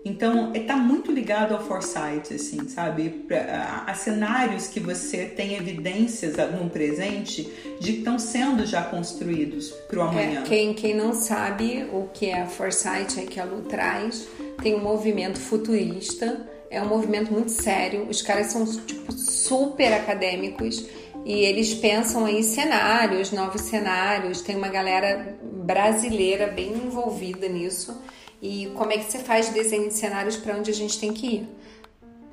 Então, 0.06 0.54
está 0.56 0.78
muito 0.78 1.12
ligado 1.12 1.54
ao 1.54 1.62
foresight, 1.62 2.34
assim, 2.34 2.70
sabe? 2.70 3.26
A, 3.52 3.92
a, 3.92 3.94
cenários 3.94 4.68
que 4.68 4.80
você 4.80 5.26
tem 5.26 5.58
evidências 5.58 6.38
no 6.58 6.70
presente 6.70 7.44
de 7.82 7.92
que 7.92 8.00
estão 8.00 8.18
sendo 8.18 8.66
já 8.66 8.82
construídos 8.82 9.72
para 9.90 10.00
o 10.00 10.02
amanhã. 10.04 10.40
É, 10.40 10.44
quem, 10.44 10.74
quem 10.74 10.96
não 10.96 11.14
sabe 11.14 11.86
o 11.92 12.08
que 12.14 12.28
é 12.28 12.46
foresight, 12.46 13.20
é 13.20 13.24
que 13.24 13.42
a 13.42 13.44
Lu 13.44 13.64
traz, 13.64 14.26
tem 14.64 14.74
um 14.74 14.82
movimento 14.82 15.38
futurista 15.38 16.48
é 16.70 16.82
um 16.82 16.88
movimento 16.88 17.32
muito 17.32 17.52
sério. 17.52 18.08
Os 18.10 18.22
caras 18.22 18.48
são 18.48 18.66
tipo 18.66 19.12
super 19.12 19.94
acadêmicos 19.94 20.86
e 21.26 21.34
eles 21.34 21.74
pensam 21.74 22.26
aí 22.26 22.44
cenários, 22.44 23.32
novos 23.32 23.62
cenários. 23.62 24.42
Tem 24.42 24.56
uma 24.56 24.70
galera 24.70 25.38
brasileira 25.42 26.48
bem 26.48 26.74
envolvida 26.74 27.48
nisso. 27.48 28.00
E 28.42 28.72
como 28.76 28.92
é 28.92 28.98
que 28.98 29.12
você 29.12 29.20
faz 29.20 29.50
desenho 29.50 29.88
de 29.90 29.94
cenários 29.96 30.38
para 30.38 30.56
onde 30.56 30.72
a 30.72 30.74
gente 30.74 31.00
tem 31.00 31.14
que 31.14 31.28
ir? 31.28 31.50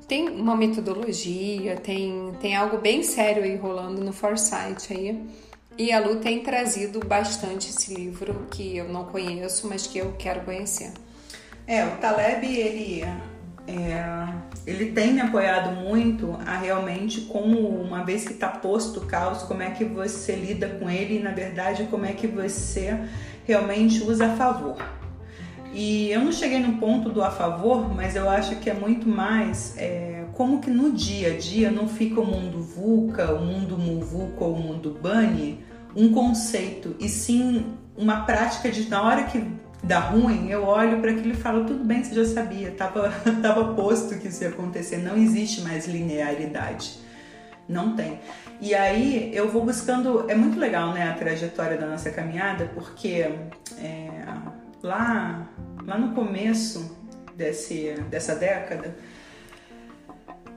Tem 0.07 0.29
uma 0.29 0.55
metodologia, 0.55 1.75
tem, 1.75 2.31
tem 2.39 2.55
algo 2.55 2.77
bem 2.77 3.03
sério 3.03 3.43
aí 3.43 3.57
rolando 3.57 4.01
no 4.01 4.13
Foresight 4.13 4.93
aí. 4.93 5.21
E 5.77 5.91
a 5.91 5.99
Lu 5.99 6.15
tem 6.15 6.39
trazido 6.39 6.99
bastante 7.05 7.69
esse 7.69 7.93
livro 7.93 8.47
que 8.49 8.77
eu 8.77 8.87
não 8.87 9.03
conheço, 9.05 9.67
mas 9.67 9.85
que 9.85 9.99
eu 9.99 10.15
quero 10.17 10.41
conhecer. 10.41 10.91
É, 11.67 11.85
o 11.85 11.97
Taleb, 11.97 12.47
ele 12.47 13.03
é, 13.67 14.27
ele 14.65 14.91
tem 14.91 15.13
me 15.13 15.19
apoiado 15.19 15.75
muito 15.75 16.37
a 16.45 16.57
realmente 16.57 17.21
como 17.21 17.59
uma 17.59 18.03
vez 18.03 18.25
que 18.25 18.33
está 18.33 18.47
posto 18.47 19.01
o 19.01 19.05
caos, 19.05 19.43
como 19.43 19.61
é 19.61 19.71
que 19.71 19.83
você 19.83 20.35
lida 20.35 20.69
com 20.69 20.89
ele 20.89 21.17
e 21.17 21.19
na 21.19 21.31
verdade 21.31 21.87
como 21.91 22.05
é 22.05 22.13
que 22.13 22.27
você 22.27 22.97
realmente 23.45 24.01
usa 24.01 24.27
a 24.27 24.35
favor. 24.35 24.77
E 25.73 26.09
eu 26.09 26.21
não 26.21 26.31
cheguei 26.31 26.59
no 26.59 26.77
ponto 26.77 27.09
do 27.09 27.21
a 27.21 27.29
favor, 27.29 27.93
mas 27.93 28.15
eu 28.15 28.29
acho 28.29 28.55
que 28.55 28.69
é 28.69 28.73
muito 28.73 29.07
mais 29.07 29.75
é, 29.77 30.23
como 30.33 30.61
que 30.61 30.71
no 30.71 30.93
dia 30.93 31.33
a 31.33 31.37
dia 31.37 31.69
não 31.69 31.87
fica 31.87 32.21
o 32.21 32.25
mundo 32.25 32.61
VUCA, 32.61 33.33
o 33.33 33.43
mundo 33.43 33.77
MUVUCA 33.77 34.45
ou 34.45 34.53
o 34.53 34.59
mundo 34.59 34.97
BANI 35.01 35.65
um 35.95 36.13
conceito, 36.13 36.95
e 36.99 37.09
sim 37.09 37.65
uma 37.97 38.21
prática 38.21 38.69
de 38.69 38.87
na 38.87 39.01
hora 39.01 39.23
que 39.23 39.43
dá 39.83 39.99
ruim, 39.99 40.49
eu 40.49 40.65
olho 40.65 40.99
para 40.99 41.11
aquilo 41.11 41.33
e 41.33 41.35
falo, 41.35 41.65
tudo 41.65 41.83
bem, 41.83 42.03
você 42.03 42.15
já 42.15 42.25
sabia, 42.25 42.71
tava, 42.71 43.11
tava 43.41 43.73
posto 43.73 44.17
que 44.17 44.27
isso 44.27 44.43
ia 44.43 44.49
acontecer, 44.49 44.97
não 44.97 45.15
existe 45.15 45.61
mais 45.61 45.87
linearidade. 45.87 46.99
Não 47.67 47.95
tem. 47.95 48.19
E 48.61 48.73
aí 48.73 49.29
eu 49.35 49.49
vou 49.49 49.65
buscando, 49.65 50.29
é 50.29 50.35
muito 50.35 50.57
legal, 50.57 50.93
né, 50.93 51.09
a 51.09 51.13
trajetória 51.13 51.77
da 51.77 51.85
nossa 51.85 52.09
caminhada, 52.09 52.71
porque 52.73 53.29
é, 53.77 54.09
lá, 54.81 55.47
lá 55.85 55.97
no 55.97 56.13
começo 56.15 56.97
desse, 57.35 57.93
dessa 58.09 58.35
década, 58.35 58.95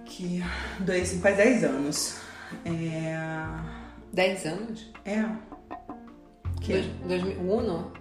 que 0.05 0.43
dois, 0.81 1.13
faz 1.21 1.37
10 1.37 1.65
anos. 1.65 2.21
É... 2.65 3.17
10 4.13 4.47
anos? 4.47 4.93
É. 5.05 5.25
Que? 6.61 6.73
Dois, 6.73 6.87
2001? 7.07 8.00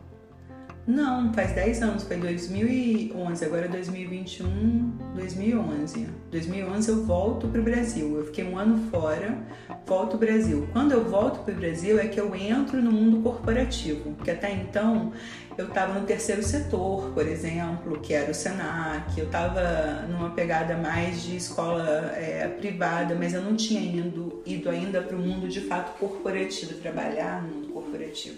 Não, 0.89 1.31
faz 1.33 1.51
10 1.51 1.83
anos, 1.83 2.03
foi 2.03 2.17
2011, 2.17 3.45
agora 3.45 3.65
é 3.65 3.67
2021, 3.67 4.91
2011. 5.13 6.07
2011 6.31 6.89
eu 6.89 7.05
volto 7.05 7.47
para 7.47 7.61
o 7.61 7.63
Brasil. 7.63 8.17
Eu 8.17 8.25
fiquei 8.25 8.43
um 8.43 8.57
ano 8.57 8.89
fora, 8.89 9.37
volto 9.85 10.13
ao 10.13 10.19
Brasil. 10.19 10.67
Quando 10.73 10.93
eu 10.93 11.07
volto 11.07 11.43
para 11.43 11.53
o 11.53 11.57
Brasil 11.57 11.99
é 11.99 12.07
que 12.07 12.19
eu 12.19 12.35
entro 12.35 12.81
no 12.81 12.91
mundo 12.91 13.21
corporativo, 13.21 14.15
porque 14.15 14.31
até 14.31 14.51
então 14.51 15.13
eu 15.59 15.67
estava 15.67 15.93
no 15.93 16.07
terceiro 16.07 16.41
setor, 16.41 17.11
por 17.13 17.27
exemplo, 17.27 17.99
que 17.99 18.15
era 18.15 18.31
o 18.31 18.33
Senac, 18.33 19.15
eu 19.15 19.25
estava 19.25 20.07
numa 20.09 20.31
pegada 20.31 20.75
mais 20.75 21.21
de 21.21 21.35
escola 21.35 22.13
é, 22.15 22.47
privada, 22.47 23.13
mas 23.13 23.35
eu 23.35 23.43
não 23.43 23.55
tinha 23.55 23.79
ido, 23.79 24.41
ido 24.43 24.69
ainda 24.69 25.01
para 25.01 25.15
o 25.15 25.19
mundo 25.19 25.47
de 25.47 25.61
fato 25.61 25.99
corporativo, 25.99 26.73
trabalhar 26.75 27.43
no 27.43 27.58
corporativo. 27.89 28.37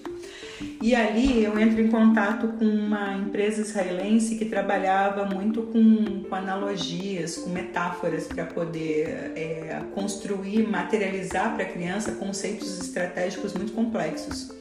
E 0.81 0.95
ali 0.95 1.43
eu 1.43 1.59
entro 1.59 1.81
em 1.81 1.89
contato 1.89 2.47
com 2.59 2.65
uma 2.65 3.15
empresa 3.17 3.61
israelense 3.61 4.35
que 4.35 4.45
trabalhava 4.45 5.25
muito 5.25 5.63
com, 5.63 6.23
com 6.23 6.35
analogias, 6.35 7.37
com 7.37 7.49
metáforas 7.49 8.27
para 8.27 8.45
poder 8.45 9.33
é, 9.35 9.81
construir, 9.93 10.67
materializar 10.67 11.53
para 11.53 11.63
a 11.63 11.67
criança 11.67 12.13
conceitos 12.13 12.79
estratégicos 12.79 13.53
muito 13.53 13.73
complexos 13.73 14.51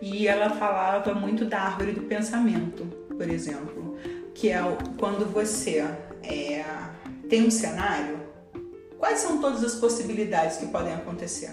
e 0.00 0.26
ela 0.26 0.50
falava 0.50 1.14
muito 1.14 1.44
da 1.44 1.60
árvore 1.60 1.92
do 1.92 2.02
pensamento, 2.02 2.84
por 3.08 3.28
exemplo, 3.28 3.98
que 4.34 4.48
é 4.48 4.60
quando 4.98 5.30
você 5.30 5.84
é, 6.22 6.64
tem 7.28 7.46
um 7.46 7.50
cenário, 7.50 8.18
quais 8.98 9.18
são 9.18 9.40
todas 9.40 9.62
as 9.62 9.74
possibilidades 9.74 10.56
que 10.56 10.66
podem 10.66 10.94
acontecer? 10.94 11.52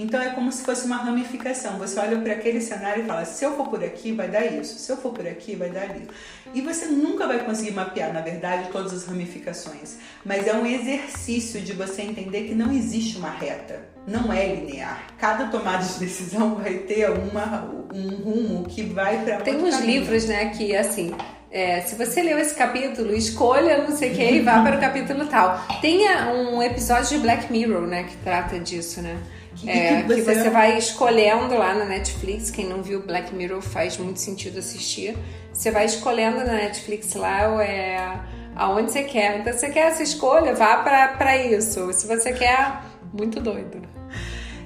Então 0.00 0.20
é 0.20 0.30
como 0.30 0.50
se 0.50 0.64
fosse 0.64 0.86
uma 0.86 0.96
ramificação. 0.96 1.76
Você 1.78 2.00
olha 2.00 2.18
para 2.18 2.32
aquele 2.32 2.58
cenário 2.62 3.04
e 3.04 3.06
fala: 3.06 3.26
se 3.26 3.44
eu 3.44 3.54
for 3.54 3.68
por 3.68 3.84
aqui, 3.84 4.12
vai 4.12 4.28
dar 4.28 4.46
isso. 4.46 4.78
Se 4.78 4.90
eu 4.90 4.96
for 4.96 5.12
por 5.12 5.26
aqui, 5.26 5.54
vai 5.54 5.68
dar 5.68 5.84
isso. 5.94 6.08
E 6.54 6.62
você 6.62 6.86
nunca 6.86 7.26
vai 7.26 7.40
conseguir 7.40 7.72
mapear, 7.72 8.10
na 8.10 8.22
verdade, 8.22 8.70
todas 8.72 8.94
as 8.94 9.04
ramificações. 9.04 9.98
Mas 10.24 10.46
é 10.46 10.54
um 10.54 10.64
exercício 10.64 11.60
de 11.60 11.74
você 11.74 12.00
entender 12.00 12.44
que 12.44 12.54
não 12.54 12.72
existe 12.72 13.18
uma 13.18 13.28
reta. 13.28 13.78
Não 14.06 14.32
é 14.32 14.54
linear. 14.54 15.02
Cada 15.18 15.48
tomada 15.48 15.84
de 15.84 15.98
decisão 15.98 16.54
vai 16.54 16.78
ter 16.78 17.10
uma, 17.10 17.70
um 17.92 18.08
rumo 18.08 18.64
que 18.64 18.82
vai 18.82 19.22
para 19.22 19.36
Tem 19.42 19.54
uns 19.56 19.74
caminho. 19.74 20.00
livros, 20.00 20.24
né, 20.24 20.46
que 20.46 20.74
assim. 20.74 21.14
É, 21.52 21.80
se 21.80 21.96
você 21.96 22.22
leu 22.22 22.38
esse 22.38 22.54
capítulo, 22.54 23.12
escolha 23.12 23.78
não 23.78 23.94
sei 23.94 24.12
o 24.12 24.14
que 24.14 24.22
e 24.22 24.40
vá 24.40 24.62
para 24.62 24.76
o 24.76 24.80
capítulo 24.80 25.26
tal. 25.26 25.60
Tem 25.82 26.08
um 26.08 26.62
episódio 26.62 27.08
de 27.08 27.18
Black 27.18 27.52
Mirror, 27.52 27.88
né, 27.88 28.04
que 28.04 28.16
trata 28.18 28.58
disso, 28.58 29.02
né? 29.02 29.18
É, 29.66 30.02
que, 30.02 30.22
você... 30.22 30.48
vai 30.48 30.78
escolhendo 30.78 31.56
lá 31.56 31.74
na 31.74 31.84
Netflix. 31.84 32.50
Quem 32.50 32.68
não 32.68 32.82
viu 32.82 33.02
Black 33.02 33.34
Mirror 33.34 33.60
faz 33.60 33.98
muito 33.98 34.20
sentido 34.20 34.58
assistir. 34.58 35.16
Você 35.52 35.70
vai 35.70 35.84
escolhendo 35.84 36.38
na 36.38 36.52
Netflix 36.52 37.14
lá 37.14 37.62
é, 37.62 38.20
aonde 38.54 38.92
você 38.92 39.04
quer. 39.04 39.40
Então, 39.40 39.52
se 39.52 39.60
você 39.60 39.70
quer 39.70 39.88
essa 39.88 40.02
escolha, 40.02 40.54
vá 40.54 40.78
para 40.78 41.36
isso. 41.36 41.92
Se 41.92 42.06
você 42.06 42.32
quer, 42.32 42.82
muito 43.12 43.40
doido. 43.40 43.82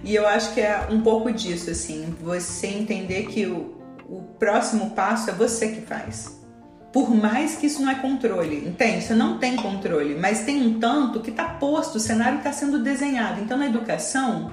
E 0.02 0.14
eu 0.14 0.26
acho 0.26 0.52
que 0.52 0.60
é 0.60 0.86
um 0.90 1.00
pouco 1.00 1.32
disso, 1.32 1.70
assim, 1.70 2.14
você 2.20 2.66
entender 2.66 3.24
que 3.26 3.46
o, 3.46 3.74
o 4.06 4.22
próximo 4.38 4.90
passo 4.90 5.30
é 5.30 5.32
você 5.32 5.68
que 5.68 5.80
faz. 5.80 6.43
Por 6.94 7.12
mais 7.12 7.56
que 7.56 7.66
isso 7.66 7.82
não 7.82 7.90
é 7.90 7.96
controle, 7.96 8.68
entende? 8.68 9.02
Você 9.02 9.14
não 9.14 9.36
tem 9.36 9.56
controle, 9.56 10.14
mas 10.14 10.44
tem 10.44 10.64
um 10.64 10.78
tanto 10.78 11.18
que 11.18 11.30
está 11.30 11.44
posto, 11.44 11.96
o 11.96 12.00
cenário 12.00 12.38
está 12.38 12.52
sendo 12.52 12.78
desenhado. 12.78 13.40
Então, 13.40 13.58
na 13.58 13.66
educação, 13.66 14.52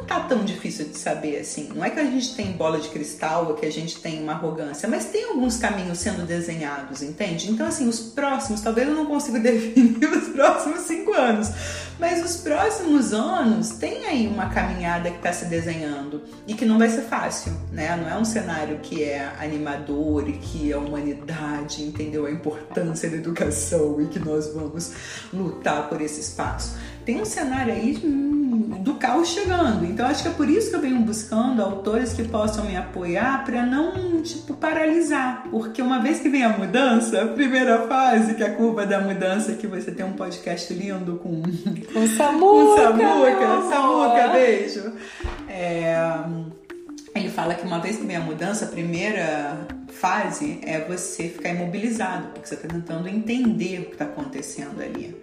não 0.00 0.06
tá 0.06 0.20
tão 0.20 0.44
difícil 0.44 0.86
de 0.86 0.96
saber 0.96 1.38
assim. 1.38 1.70
Não 1.74 1.84
é 1.84 1.90
que 1.90 2.00
a 2.00 2.04
gente 2.04 2.34
tem 2.34 2.52
bola 2.52 2.80
de 2.80 2.88
cristal 2.88 3.46
ou 3.48 3.54
que 3.54 3.66
a 3.66 3.70
gente 3.70 4.00
tem 4.00 4.22
uma 4.22 4.32
arrogância, 4.32 4.88
mas 4.88 5.06
tem 5.06 5.28
alguns 5.28 5.58
caminhos 5.58 5.98
sendo 5.98 6.26
desenhados, 6.26 7.02
entende? 7.02 7.50
Então, 7.50 7.66
assim, 7.66 7.86
os 7.86 8.00
próximos, 8.00 8.60
talvez 8.60 8.88
eu 8.88 8.94
não 8.94 9.06
consiga 9.06 9.38
definir 9.40 10.08
os 10.10 10.28
próximos 10.28 10.80
cinco 10.80 11.12
anos, 11.12 11.50
mas 11.98 12.24
os 12.24 12.40
próximos 12.40 13.12
anos 13.12 13.70
tem 13.72 14.06
aí 14.06 14.26
uma 14.26 14.48
caminhada 14.48 15.10
que 15.10 15.16
está 15.16 15.32
se 15.32 15.44
desenhando 15.44 16.22
e 16.46 16.54
que 16.54 16.64
não 16.64 16.78
vai 16.78 16.88
ser 16.88 17.02
fácil, 17.02 17.52
né? 17.70 17.94
Não 17.96 18.08
é 18.08 18.16
um 18.16 18.24
cenário 18.24 18.78
que 18.78 19.04
é 19.04 19.30
animador 19.38 20.28
e 20.28 20.32
que 20.32 20.72
a 20.72 20.78
humanidade 20.78 21.82
entendeu 21.82 22.24
a 22.24 22.30
importância 22.30 23.10
da 23.10 23.16
educação 23.16 24.00
e 24.00 24.06
que 24.06 24.18
nós 24.18 24.52
vamos 24.54 24.92
lutar 25.32 25.88
por 25.88 26.00
esse 26.00 26.20
espaço. 26.20 26.74
Tem 27.10 27.20
um 27.20 27.24
cenário 27.24 27.74
aí 27.74 27.94
do 28.84 28.94
caos 28.94 29.30
chegando. 29.30 29.84
Então 29.84 30.06
acho 30.06 30.22
que 30.22 30.28
é 30.28 30.32
por 30.32 30.48
isso 30.48 30.70
que 30.70 30.76
eu 30.76 30.80
venho 30.80 31.00
buscando 31.00 31.60
autores 31.60 32.12
que 32.12 32.22
possam 32.22 32.64
me 32.66 32.76
apoiar 32.76 33.44
para 33.44 33.66
não, 33.66 34.22
tipo, 34.22 34.54
paralisar. 34.54 35.42
Porque 35.50 35.82
uma 35.82 35.98
vez 35.98 36.20
que 36.20 36.28
vem 36.28 36.44
a 36.44 36.50
mudança, 36.50 37.24
a 37.24 37.26
primeira 37.26 37.88
fase, 37.88 38.34
que 38.34 38.44
é 38.44 38.46
a 38.46 38.54
curva 38.54 38.86
da 38.86 39.00
mudança, 39.00 39.54
que 39.54 39.66
você 39.66 39.90
tem 39.90 40.06
um 40.06 40.12
podcast 40.12 40.72
lindo 40.72 41.16
com 41.16 41.42
com 41.42 42.06
Samuca. 42.16 42.92
Com 42.94 42.98
Samuca, 42.98 43.68
Samuca, 43.68 44.28
beijo. 44.28 44.92
É, 45.48 45.96
ele 47.12 47.28
fala 47.28 47.54
que 47.54 47.66
uma 47.66 47.80
vez 47.80 47.96
que 47.96 48.06
vem 48.06 48.14
a 48.14 48.20
mudança, 48.20 48.66
a 48.66 48.68
primeira 48.68 49.66
fase 49.88 50.60
é 50.62 50.78
você 50.80 51.28
ficar 51.28 51.50
imobilizado, 51.50 52.28
porque 52.28 52.48
você 52.48 52.54
está 52.54 52.68
tentando 52.68 53.08
entender 53.08 53.80
o 53.80 53.84
que 53.86 53.92
está 53.92 54.04
acontecendo 54.04 54.80
ali. 54.80 55.16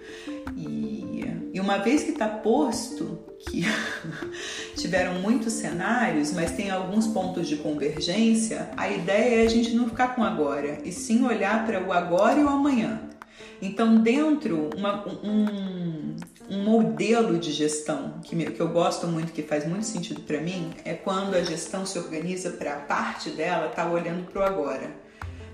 E, 0.55 1.16
e 1.57 1.59
uma 1.59 1.79
vez 1.79 2.03
que 2.03 2.11
está 2.11 2.27
posto 2.27 3.17
que 3.39 3.63
tiveram 4.77 5.15
muitos 5.15 5.53
cenários, 5.53 6.31
mas 6.31 6.51
tem 6.51 6.69
alguns 6.69 7.07
pontos 7.07 7.47
de 7.47 7.57
convergência, 7.57 8.69
a 8.77 8.87
ideia 8.91 9.41
é 9.41 9.45
a 9.47 9.49
gente 9.49 9.73
não 9.73 9.89
ficar 9.89 10.09
com 10.13 10.23
agora, 10.23 10.77
e 10.85 10.91
sim 10.91 11.25
olhar 11.25 11.65
para 11.65 11.83
o 11.83 11.91
agora 11.91 12.39
e 12.39 12.43
o 12.43 12.47
amanhã. 12.47 13.01
Então, 13.59 13.95
dentro, 13.95 14.69
uma, 14.77 15.03
um, 15.07 16.15
um 16.47 16.63
modelo 16.63 17.39
de 17.39 17.51
gestão 17.51 18.19
que, 18.23 18.35
me, 18.35 18.51
que 18.51 18.59
eu 18.59 18.67
gosto 18.67 19.07
muito, 19.07 19.33
que 19.33 19.41
faz 19.41 19.67
muito 19.67 19.87
sentido 19.87 20.21
para 20.21 20.39
mim, 20.39 20.69
é 20.85 20.93
quando 20.93 21.33
a 21.33 21.43
gestão 21.43 21.87
se 21.87 21.97
organiza 21.97 22.51
para 22.51 22.73
a 22.73 22.77
parte 22.81 23.31
dela 23.31 23.69
estar 23.69 23.85
tá 23.85 23.91
olhando 23.91 24.29
para 24.31 24.41
o 24.43 24.45
agora. 24.45 24.91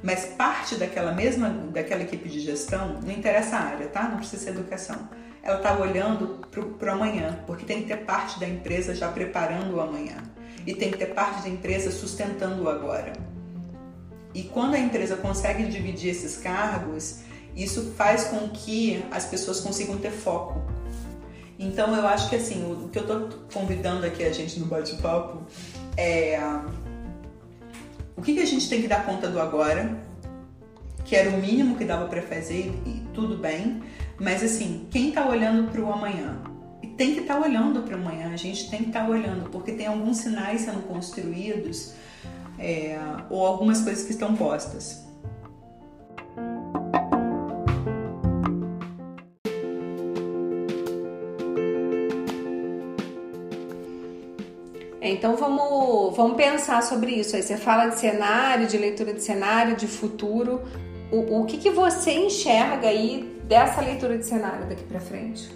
Mas 0.02 0.26
parte 0.26 0.76
daquela 0.76 1.14
mesma, 1.14 1.48
daquela 1.72 2.04
equipe 2.04 2.28
de 2.28 2.42
gestão, 2.42 3.00
não 3.02 3.12
interessa 3.14 3.56
a 3.56 3.62
área, 3.62 3.88
tá? 3.88 4.10
Não 4.10 4.18
precisa 4.18 4.44
ser 4.44 4.50
educação. 4.50 5.08
Ela 5.44 5.58
está 5.58 5.78
olhando 5.78 6.40
para 6.80 6.92
o 6.92 6.96
amanhã, 6.96 7.38
porque 7.46 7.66
tem 7.66 7.82
que 7.82 7.90
ter 7.90 7.98
parte 7.98 8.40
da 8.40 8.48
empresa 8.48 8.96
já 8.96 9.10
preparando 9.10 9.76
o 9.76 9.82
amanhã. 9.82 10.16
E 10.66 10.74
tem 10.74 10.90
que 10.90 10.98
ter 10.98 11.08
parte 11.08 11.44
da 11.44 11.50
empresa 11.50 11.92
sustentando 11.92 12.64
o 12.64 12.70
agora. 12.70 13.12
E 14.34 14.44
quando 14.44 14.76
a 14.76 14.80
empresa 14.80 15.18
consegue 15.18 15.66
dividir 15.66 16.12
esses 16.12 16.38
cargos, 16.38 17.20
isso 17.56 17.94
faz 17.98 18.24
com 18.26 18.50
que 18.50 19.04
as 19.12 19.26
pessoas 19.26 19.60
consigam 19.60 19.98
ter 19.98 20.12
foco. 20.12 20.62
Então 21.60 21.96
eu 21.96 22.08
acho 22.08 22.30
que 22.30 22.38
assim, 22.38 22.64
o 22.72 22.88
que 22.88 22.98
eu 22.98 23.04
estou 23.04 23.30
convidando 23.54 24.06
aqui 24.06 24.24
a 24.24 24.32
gente 24.32 24.60
no 24.60 24.66
bate-papo 24.66 25.44
é 25.96 26.40
o 28.16 28.22
que, 28.22 28.34
que 28.34 28.40
a 28.40 28.46
gente 28.46 28.70
tem 28.70 28.82
que 28.82 28.88
dar 28.88 29.06
conta 29.06 29.28
do 29.28 29.40
agora, 29.40 30.02
que 31.04 31.16
era 31.16 31.30
o 31.30 31.34
mínimo 31.34 31.76
que 31.78 31.86
dava 31.86 32.08
para 32.08 32.22
fazer 32.22 32.74
e 32.86 33.04
tudo 33.14 33.38
bem, 33.38 33.84
mas 34.24 34.42
assim, 34.42 34.88
quem 34.90 35.10
está 35.10 35.28
olhando 35.28 35.70
para 35.70 35.82
o 35.82 35.92
amanhã? 35.92 36.42
E 36.82 36.88
tem 36.88 37.14
que 37.14 37.20
estar 37.20 37.36
tá 37.36 37.42
olhando 37.42 37.82
para 37.82 37.98
o 37.98 38.00
amanhã, 38.00 38.32
a 38.34 38.38
gente 38.38 38.70
tem 38.70 38.80
que 38.80 38.88
estar 38.88 39.04
tá 39.04 39.10
olhando, 39.10 39.50
porque 39.50 39.74
tem 39.74 39.86
alguns 39.86 40.18
sinais 40.18 40.62
sendo 40.62 40.82
construídos 40.88 41.94
é, 42.58 42.98
ou 43.30 43.46
algumas 43.46 43.82
coisas 43.82 44.06
que 44.06 44.12
estão 44.12 44.34
postas. 44.34 45.04
Então 55.02 55.36
vamos, 55.36 56.16
vamos 56.16 56.38
pensar 56.38 56.82
sobre 56.82 57.12
isso. 57.12 57.36
Aí 57.36 57.42
você 57.42 57.58
fala 57.58 57.88
de 57.88 58.00
cenário, 58.00 58.68
de 58.68 58.78
leitura 58.78 59.14
de 59.14 59.22
cenário, 59.22 59.76
de 59.76 59.86
futuro. 59.86 60.62
O, 61.12 61.42
o 61.42 61.46
que, 61.46 61.58
que 61.58 61.70
você 61.70 62.14
enxerga 62.14 62.88
aí 62.88 63.33
dessa 63.48 63.82
leitura 63.82 64.18
de 64.18 64.26
cenário 64.26 64.68
daqui 64.68 64.84
para 64.84 65.00
frente? 65.00 65.50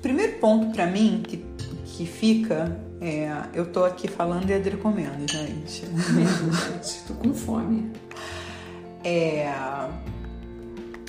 Primeiro 0.00 0.38
ponto 0.38 0.72
para 0.72 0.86
mim 0.86 1.22
que, 1.26 1.44
que 1.84 2.06
fica 2.06 2.76
é, 3.00 3.30
eu 3.52 3.66
tô 3.66 3.84
aqui 3.84 4.06
falando 4.06 4.48
e 4.48 4.76
comendo, 4.76 5.26
gente. 5.30 5.84
gente, 5.84 7.02
tô 7.06 7.14
com 7.14 7.34
fome. 7.34 7.90
É, 9.04 9.48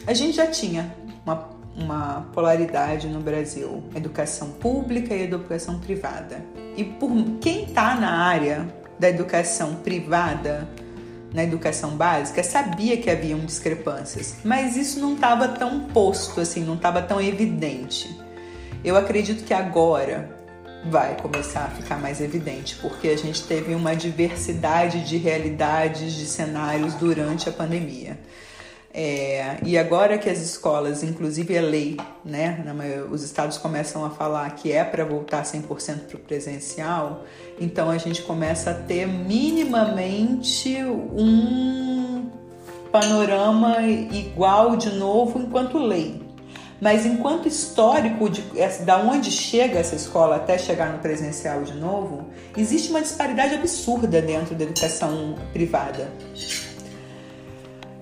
a 0.07 0.13
gente 0.13 0.35
já 0.35 0.47
tinha 0.47 0.91
uma 1.23 1.53
uma 1.75 2.27
polaridade 2.33 3.07
no 3.07 3.19
Brasil: 3.19 3.83
educação 3.95 4.51
pública 4.51 5.13
e 5.13 5.23
educação 5.23 5.79
privada. 5.79 6.43
E 6.75 6.83
por 6.83 7.11
quem 7.39 7.65
está 7.65 7.95
na 7.95 8.23
área 8.23 8.67
da 8.99 9.09
educação 9.09 9.75
privada, 9.75 10.67
na 11.33 11.43
educação 11.43 11.91
básica, 11.91 12.43
sabia 12.43 12.95
que 12.97 13.09
haviam 13.09 13.39
discrepâncias, 13.39 14.35
mas 14.43 14.77
isso 14.77 14.99
não 14.99 15.15
estava 15.15 15.47
tão 15.47 15.85
posto 15.85 16.39
assim, 16.39 16.63
não 16.63 16.75
estava 16.75 17.01
tão 17.01 17.19
evidente. 17.19 18.15
Eu 18.83 18.95
acredito 18.95 19.43
que 19.43 19.53
agora 19.53 20.37
vai 20.85 21.15
começar 21.15 21.65
a 21.65 21.69
ficar 21.69 21.97
mais 21.97 22.19
evidente, 22.21 22.75
porque 22.75 23.07
a 23.07 23.17
gente 23.17 23.43
teve 23.43 23.73
uma 23.73 23.95
diversidade 23.95 25.07
de 25.07 25.17
realidades, 25.17 26.13
de 26.13 26.25
cenários 26.25 26.93
durante 26.95 27.47
a 27.47 27.51
pandemia. 27.51 28.17
É, 28.95 29.57
e 29.65 29.75
agora 29.75 30.19
que 30.19 30.29
as 30.29 30.37
escolas, 30.37 31.01
inclusive 31.01 31.55
é 31.55 31.61
lei, 31.61 31.97
né, 32.23 32.63
os 33.09 33.23
estados 33.23 33.57
começam 33.57 34.05
a 34.05 34.11
falar 34.11 34.47
que 34.51 34.71
é 34.71 34.83
para 34.83 35.03
voltar 35.03 35.41
100% 35.41 36.01
para 36.07 36.15
o 36.15 36.19
presencial, 36.19 37.23
então 37.59 37.89
a 37.89 37.97
gente 37.97 38.21
começa 38.21 38.69
a 38.69 38.73
ter 38.75 39.07
minimamente 39.07 40.77
um 40.85 42.29
panorama 42.91 43.81
igual 43.81 44.75
de 44.75 44.91
novo 44.91 45.39
enquanto 45.39 45.79
lei. 45.79 46.21
Mas 46.79 47.05
enquanto 47.05 47.47
histórico 47.47 48.29
de 48.29 48.43
da 48.85 48.97
onde 48.97 49.31
chega 49.31 49.79
essa 49.79 49.95
escola 49.95 50.35
até 50.35 50.57
chegar 50.57 50.91
no 50.91 50.99
presencial 50.99 51.63
de 51.63 51.73
novo, 51.73 52.27
existe 52.55 52.91
uma 52.91 53.01
disparidade 53.01 53.55
absurda 53.55 54.21
dentro 54.21 54.53
da 54.53 54.65
educação 54.65 55.35
privada. 55.51 56.11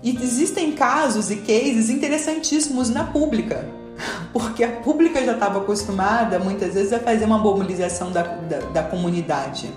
E 0.03 0.15
existem 0.15 0.71
casos 0.71 1.29
e 1.29 1.37
cases 1.37 1.89
interessantíssimos 1.89 2.89
na 2.89 3.03
pública, 3.03 3.65
porque 4.33 4.63
a 4.63 4.71
pública 4.71 5.23
já 5.23 5.33
estava 5.33 5.59
acostumada 5.59 6.39
muitas 6.39 6.73
vezes 6.73 6.91
a 6.91 6.99
fazer 6.99 7.25
uma 7.25 7.37
mobilização 7.37 8.11
da, 8.11 8.23
da, 8.23 8.59
da 8.59 8.83
comunidade. 8.83 9.69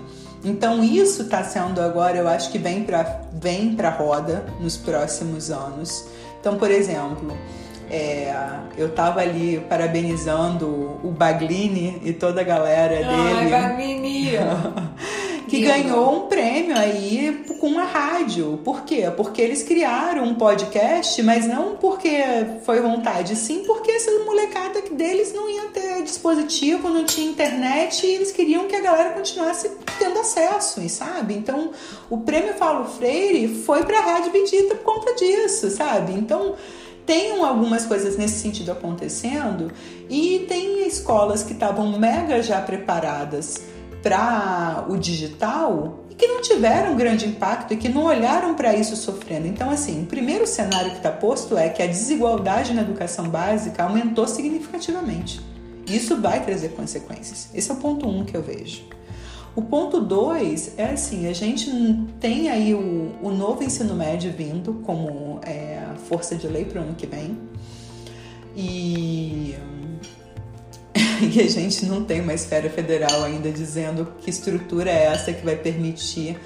Então 0.43 0.83
isso 0.83 1.23
está 1.23 1.43
sendo 1.43 1.81
agora, 1.81 2.17
eu 2.17 2.27
acho 2.27 2.51
que 2.51 2.59
vem 2.59 2.83
para 2.83 3.21
vem 3.33 3.75
a 3.81 3.89
roda 3.89 4.45
nos 4.59 4.77
próximos 4.77 5.49
anos. 5.49 6.05
Então, 6.39 6.57
por 6.57 6.69
exemplo, 6.69 7.35
é, 7.89 8.33
eu 8.77 8.87
estava 8.87 9.21
ali 9.21 9.63
parabenizando 9.67 10.99
o 11.03 11.11
Baglini 11.11 12.01
e 12.03 12.13
toda 12.13 12.41
a 12.41 12.43
galera 12.43 12.95
dele. 12.95 13.09
Ai, 13.09 13.49
Baglini! 13.49 14.31
que 15.45 15.61
ganhou 15.61 16.15
um 16.15 16.27
prêmio 16.27 16.77
aí 16.77 17.43
com 17.59 17.67
uma 17.67 17.83
rádio. 17.83 18.59
Por 18.63 18.83
quê? 18.83 19.11
Porque 19.15 19.41
eles 19.41 19.63
criaram 19.63 20.23
um 20.23 20.35
podcast, 20.35 21.21
mas 21.23 21.47
não 21.47 21.75
porque 21.75 22.17
foi 22.63 22.81
vontade, 22.81 23.35
sim 23.35 23.63
porque 23.65 23.91
essa 23.91 24.11
molecada 24.23 24.81
deles 24.91 25.33
não 25.33 25.49
ia 25.49 25.65
ter 25.67 26.03
dispositivo, 26.03 26.89
não 26.89 27.05
tinha 27.05 27.29
internet 27.29 28.05
e 28.05 28.11
eles 28.11 28.31
queriam 28.31 28.67
que 28.67 28.75
a 28.75 28.81
galera 28.81 29.11
continuasse 29.11 29.71
tendo 29.99 30.19
acesso, 30.19 30.87
sabe? 30.89 31.33
Então, 31.33 31.71
o 32.09 32.19
prêmio 32.19 32.53
Paulo 32.55 32.85
Freire 32.85 33.47
foi 33.63 33.83
para 33.83 33.99
a 33.99 34.01
Rádio 34.01 34.31
Bendita 34.31 34.75
por 34.75 34.95
conta 34.95 35.13
disso, 35.15 35.69
sabe? 35.69 36.13
Então, 36.13 36.55
tem 37.05 37.39
algumas 37.43 37.85
coisas 37.85 38.17
nesse 38.17 38.39
sentido 38.39 38.71
acontecendo 38.71 39.71
e 40.09 40.45
tem 40.47 40.87
escolas 40.87 41.43
que 41.43 41.53
estavam 41.53 41.97
mega 41.99 42.41
já 42.41 42.59
preparadas 42.61 43.74
para 44.05 44.85
o 44.87 44.97
digital 44.97 46.05
e 46.11 46.13
que 46.13 46.27
não 46.27 46.39
tiveram 46.39 46.95
grande 46.95 47.25
impacto 47.25 47.73
e 47.73 47.77
que 47.77 47.89
não 47.89 48.03
olharam 48.03 48.53
para 48.53 48.75
isso 48.75 48.95
sofrendo. 48.95 49.47
Então, 49.47 49.67
assim, 49.71 50.03
o 50.03 50.05
primeiro 50.05 50.45
cenário 50.45 50.91
que 50.91 50.97
está 50.97 51.11
posto 51.11 51.57
é 51.57 51.69
que 51.69 51.81
a 51.81 51.87
desigualdade 51.87 52.71
na 52.71 52.83
educação 52.83 53.27
básica 53.27 53.81
aumentou 53.81 54.27
significativamente. 54.27 55.41
Isso 55.87 56.21
vai 56.21 56.45
trazer 56.45 56.69
consequências. 56.69 57.49
Esse 57.51 57.71
é 57.71 57.73
o 57.73 57.77
ponto 57.77 58.07
um 58.07 58.23
que 58.23 58.37
eu 58.37 58.43
vejo. 58.43 58.83
O 59.55 59.63
ponto 59.63 59.99
dois 59.99 60.73
é 60.77 60.91
assim, 60.91 61.27
a 61.27 61.33
gente 61.33 61.71
tem 62.19 62.47
aí 62.51 62.75
o, 62.75 63.11
o 63.23 63.31
novo 63.31 63.63
ensino 63.63 63.95
médio 63.95 64.31
vindo 64.31 64.83
como 64.85 65.39
é, 65.41 65.81
força 66.07 66.35
de 66.35 66.47
lei 66.47 66.65
para 66.65 66.79
o 66.79 66.83
ano 66.83 66.93
que 66.93 67.07
vem. 67.07 67.39
E 68.55 69.55
e 71.33 71.41
a 71.41 71.49
gente 71.49 71.85
não 71.85 72.03
tem 72.03 72.21
uma 72.21 72.33
esfera 72.33 72.69
federal 72.69 73.23
ainda 73.23 73.51
dizendo 73.51 74.13
que 74.19 74.29
estrutura 74.29 74.89
é 74.89 75.05
essa 75.05 75.33
que 75.33 75.45
vai 75.45 75.55
permitir 75.55 76.37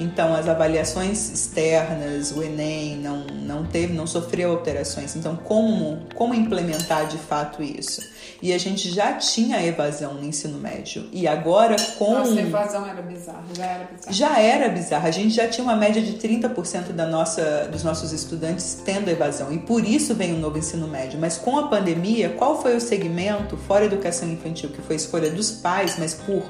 então, 0.00 0.34
as 0.34 0.48
avaliações 0.48 1.30
externas, 1.30 2.32
o 2.32 2.42
Enem 2.42 2.96
não, 2.96 3.26
não 3.26 3.66
teve, 3.66 3.92
não 3.92 4.06
sofreu 4.06 4.52
alterações. 4.52 5.14
Então, 5.14 5.36
como, 5.36 6.06
como 6.14 6.32
implementar 6.32 7.06
de 7.06 7.18
fato 7.18 7.62
isso? 7.62 8.00
E 8.42 8.52
a 8.52 8.58
gente 8.58 8.90
já 8.90 9.14
tinha 9.14 9.64
evasão 9.64 10.14
no 10.14 10.24
ensino 10.24 10.58
médio. 10.58 11.08
E 11.12 11.28
agora 11.28 11.76
com. 11.98 12.14
Nossa, 12.14 12.32
a 12.32 12.40
evasão 12.40 12.86
era 12.86 13.02
bizarra, 13.02 13.44
já 13.54 13.66
era 13.66 13.84
bizarra. 13.84 14.12
Já 14.12 14.40
era 14.40 14.68
bizarra. 14.68 15.08
A 15.08 15.10
gente 15.10 15.34
já 15.34 15.48
tinha 15.48 15.64
uma 15.64 15.76
média 15.76 16.00
de 16.00 16.14
30% 16.14 16.92
da 16.92 17.06
nossa, 17.06 17.68
dos 17.70 17.84
nossos 17.84 18.12
estudantes 18.12 18.80
tendo 18.84 19.10
evasão. 19.10 19.52
E 19.52 19.58
por 19.58 19.84
isso 19.84 20.14
vem 20.14 20.32
o 20.32 20.38
novo 20.38 20.56
ensino 20.56 20.88
médio. 20.88 21.18
Mas 21.20 21.36
com 21.36 21.58
a 21.58 21.68
pandemia, 21.68 22.30
qual 22.30 22.60
foi 22.60 22.76
o 22.76 22.80
segmento, 22.80 23.56
fora 23.56 23.84
educação 23.84 24.28
infantil, 24.28 24.70
que 24.70 24.80
foi 24.80 24.96
escolha 24.96 25.30
dos 25.30 25.50
pais, 25.50 25.96
mas 25.98 26.14
por 26.14 26.42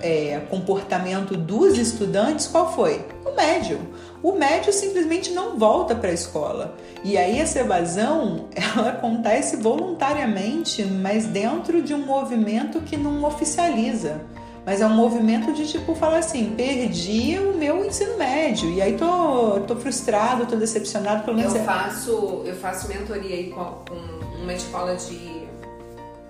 é, 0.00 0.40
comportamento 0.48 1.36
dos 1.36 1.78
estudantes, 1.78 2.46
qual 2.46 2.72
foi? 2.74 3.04
O 3.24 3.34
médio. 3.34 3.80
O 4.22 4.32
médio 4.32 4.72
simplesmente 4.72 5.30
não 5.30 5.58
volta 5.58 5.94
para 5.94 6.10
a 6.10 6.12
escola. 6.12 6.76
E 7.04 7.16
aí 7.16 7.38
essa 7.38 7.60
evasão, 7.60 8.48
ela 8.54 8.90
acontece 8.90 9.56
voluntariamente, 9.56 10.84
mas 10.84 11.26
dentro 11.26 11.82
de 11.82 11.94
um 11.94 12.04
movimento 12.04 12.80
que 12.80 12.96
não 12.96 13.24
oficializa. 13.24 14.20
Mas 14.66 14.82
é 14.82 14.86
um 14.86 14.94
movimento 14.94 15.52
de 15.54 15.66
tipo 15.66 15.94
falar 15.94 16.18
assim, 16.18 16.52
perdi 16.54 17.38
o 17.38 17.56
meu 17.56 17.86
ensino 17.86 18.18
médio 18.18 18.70
e 18.70 18.82
aí 18.82 18.98
tô, 18.98 19.60
tô 19.60 19.74
frustrado, 19.76 20.44
tô 20.44 20.56
decepcionado 20.56 21.24
pelo 21.24 21.36
menos. 21.38 21.54
Eu 21.54 21.62
é 21.62 21.64
faço, 21.64 22.42
eu 22.44 22.54
faço 22.54 22.86
mentoria 22.86 23.34
aí 23.34 23.50
com, 23.50 23.64
com 23.64 24.42
uma 24.42 24.52
escola 24.52 24.94
de 24.94 25.46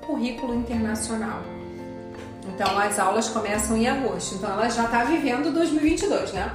currículo 0.06 0.54
internacional. 0.54 1.40
Então 2.54 2.78
as 2.78 2.98
aulas 2.98 3.28
começam 3.28 3.76
em 3.76 3.88
agosto. 3.88 4.36
Então 4.36 4.52
ela 4.52 4.68
já 4.68 4.84
tá 4.84 5.02
vivendo 5.02 5.52
2022, 5.52 6.32
né? 6.32 6.52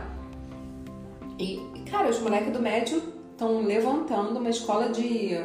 E, 1.38 1.60
cara, 1.90 2.10
os 2.10 2.20
moleques 2.20 2.52
do 2.54 2.60
médio 2.60 3.02
estão 3.32 3.62
levantando 3.62 4.40
uma 4.40 4.50
escola 4.50 4.90
de 4.90 5.38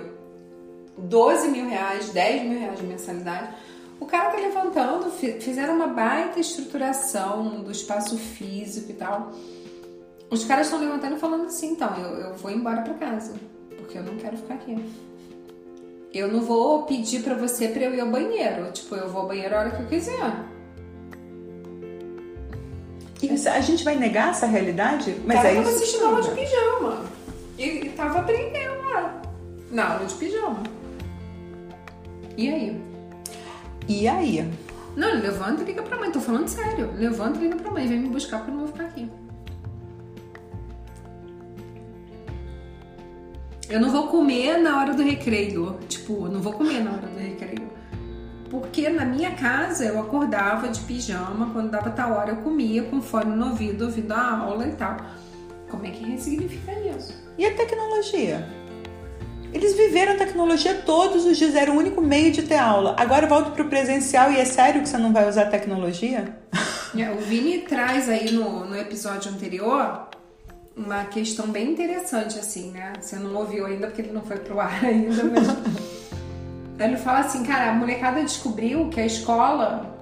12 0.96 1.48
mil 1.48 1.66
reais, 1.66 2.11
10 2.11 2.42
mil 2.48 2.59
reais 2.59 2.79
de 2.79 2.87
mensalidade. 2.87 3.55
O 4.01 4.07
cara 4.07 4.31
tá 4.31 4.38
levantando, 4.38 5.11
fizeram 5.11 5.74
uma 5.74 5.88
baita 5.88 6.38
estruturação 6.38 7.62
do 7.62 7.70
espaço 7.70 8.16
físico 8.16 8.90
e 8.90 8.94
tal. 8.94 9.33
Os 10.31 10.44
caras 10.44 10.66
estão 10.66 10.79
levantando 10.79 11.16
e 11.16 11.18
falando 11.18 11.46
assim, 11.46 11.72
então, 11.72 11.96
eu, 11.96 12.20
eu 12.20 12.35
vou 12.35 12.51
embora 12.51 12.83
para 12.83 12.94
casa, 12.94 13.35
porque 13.77 13.98
eu 13.98 14.03
não 14.03 14.16
quero 14.16 14.37
ficar 14.37 14.55
aqui. 14.55 14.77
Eu 16.12 16.29
não 16.29 16.40
vou 16.40 16.85
pedir 16.85 17.22
para 17.22 17.35
você 17.35 17.68
para 17.68 17.85
eu 17.85 17.94
ir 17.94 18.01
ao 18.01 18.09
banheiro. 18.09 18.70
Tipo, 18.72 18.94
eu 18.94 19.09
vou 19.09 19.22
ao 19.22 19.29
banheiro 19.29 19.55
a 19.55 19.59
hora 19.61 19.70
que 19.70 19.83
eu 19.83 19.87
quiser. 19.87 20.58
E 23.22 23.48
a 23.48 23.61
gente 23.61 23.83
vai 23.83 23.96
negar 23.96 24.31
essa 24.31 24.46
realidade? 24.46 25.16
Mas 25.26 25.38
Cara, 25.38 25.48
é 25.48 25.61
isso. 25.61 25.70
assistindo 25.70 26.04
aula 26.07 26.22
de 26.22 26.31
pijama. 26.31 27.04
E, 27.59 27.64
e 27.64 27.88
tava 27.90 28.20
aprendendo 28.20 28.88
lá. 28.90 29.22
Na 29.70 29.94
aula 29.94 30.07
de 30.07 30.14
pijama. 30.14 30.62
E 32.37 32.48
aí? 32.48 32.81
E 33.88 34.07
aí? 34.07 34.48
Não, 34.96 35.14
levanta 35.14 35.62
e 35.62 35.64
liga 35.64 35.83
pra 35.83 35.98
mãe. 35.98 36.11
Tô 36.12 36.20
falando 36.20 36.46
sério. 36.46 36.92
Levanta 36.96 37.38
e 37.38 37.42
liga 37.42 37.57
pra 37.57 37.70
mãe. 37.70 37.87
Vem 37.87 37.98
me 37.98 38.09
buscar 38.09 38.38
porque 38.38 38.52
eu 38.52 38.54
não 38.57 38.64
vou 38.66 38.72
ficar 38.72 38.85
aqui. 38.85 39.11
Eu 43.68 43.81
não 43.81 43.90
vou 43.90 44.07
comer 44.09 44.59
na 44.59 44.78
hora 44.81 44.94
do 44.94 45.02
recreio. 45.02 45.76
Tipo, 45.88 46.28
não 46.28 46.40
vou 46.40 46.52
comer 46.52 46.83
na 46.83 46.92
hora 46.92 47.07
do 47.07 47.18
recreio. 47.18 47.67
Porque 48.50 48.88
na 48.88 49.04
minha 49.04 49.32
casa 49.32 49.84
eu 49.84 50.00
acordava 50.00 50.68
de 50.68 50.80
pijama, 50.80 51.50
quando 51.52 51.70
dava 51.70 51.90
tal 51.90 52.12
hora 52.12 52.30
eu 52.30 52.37
comia 52.37 52.82
com 52.84 53.00
fone 53.00 53.37
no 53.37 53.50
ouvido, 53.50 53.84
ouvindo 53.84 54.12
a 54.12 54.38
aula 54.38 54.66
e 54.66 54.72
tal. 54.72 54.96
Como 55.70 55.84
é 55.84 55.90
que 55.90 56.04
ressignifica 56.04 56.72
isso? 56.96 57.14
E 57.37 57.44
a 57.44 57.54
tecnologia? 57.54 58.48
Eles 59.52 59.74
viveram 59.74 60.12
a 60.12 60.16
tecnologia 60.16 60.74
todos 60.74 61.24
os 61.24 61.37
dias, 61.37 61.54
era 61.54 61.70
o 61.70 61.76
único 61.76 62.00
meio 62.00 62.32
de 62.32 62.42
ter 62.42 62.56
aula. 62.56 62.94
Agora 62.98 63.24
eu 63.24 63.28
volto 63.28 63.52
pro 63.52 63.66
presencial 63.66 64.30
e 64.30 64.38
é 64.38 64.44
sério 64.44 64.82
que 64.82 64.88
você 64.88 64.98
não 64.98 65.12
vai 65.12 65.28
usar 65.28 65.46
tecnologia? 65.46 66.37
É, 66.96 67.11
o 67.11 67.18
Vini 67.18 67.58
traz 67.58 68.08
aí 68.08 68.32
no, 68.32 68.66
no 68.66 68.76
episódio 68.76 69.30
anterior 69.30 70.08
uma 70.76 71.04
questão 71.06 71.48
bem 71.48 71.72
interessante, 71.72 72.38
assim, 72.38 72.70
né? 72.70 72.92
Você 73.00 73.16
não 73.16 73.34
ouviu 73.34 73.66
ainda 73.66 73.88
porque 73.88 74.02
ele 74.02 74.12
não 74.12 74.22
foi 74.22 74.38
pro 74.38 74.61
ar 74.61 74.80
ainda, 74.84 75.24
mas. 75.24 75.97
Ele 76.78 76.96
fala 76.96 77.20
assim, 77.20 77.44
cara, 77.44 77.70
a 77.70 77.74
molecada 77.74 78.20
descobriu 78.22 78.88
que 78.88 79.00
a 79.00 79.06
escola 79.06 79.98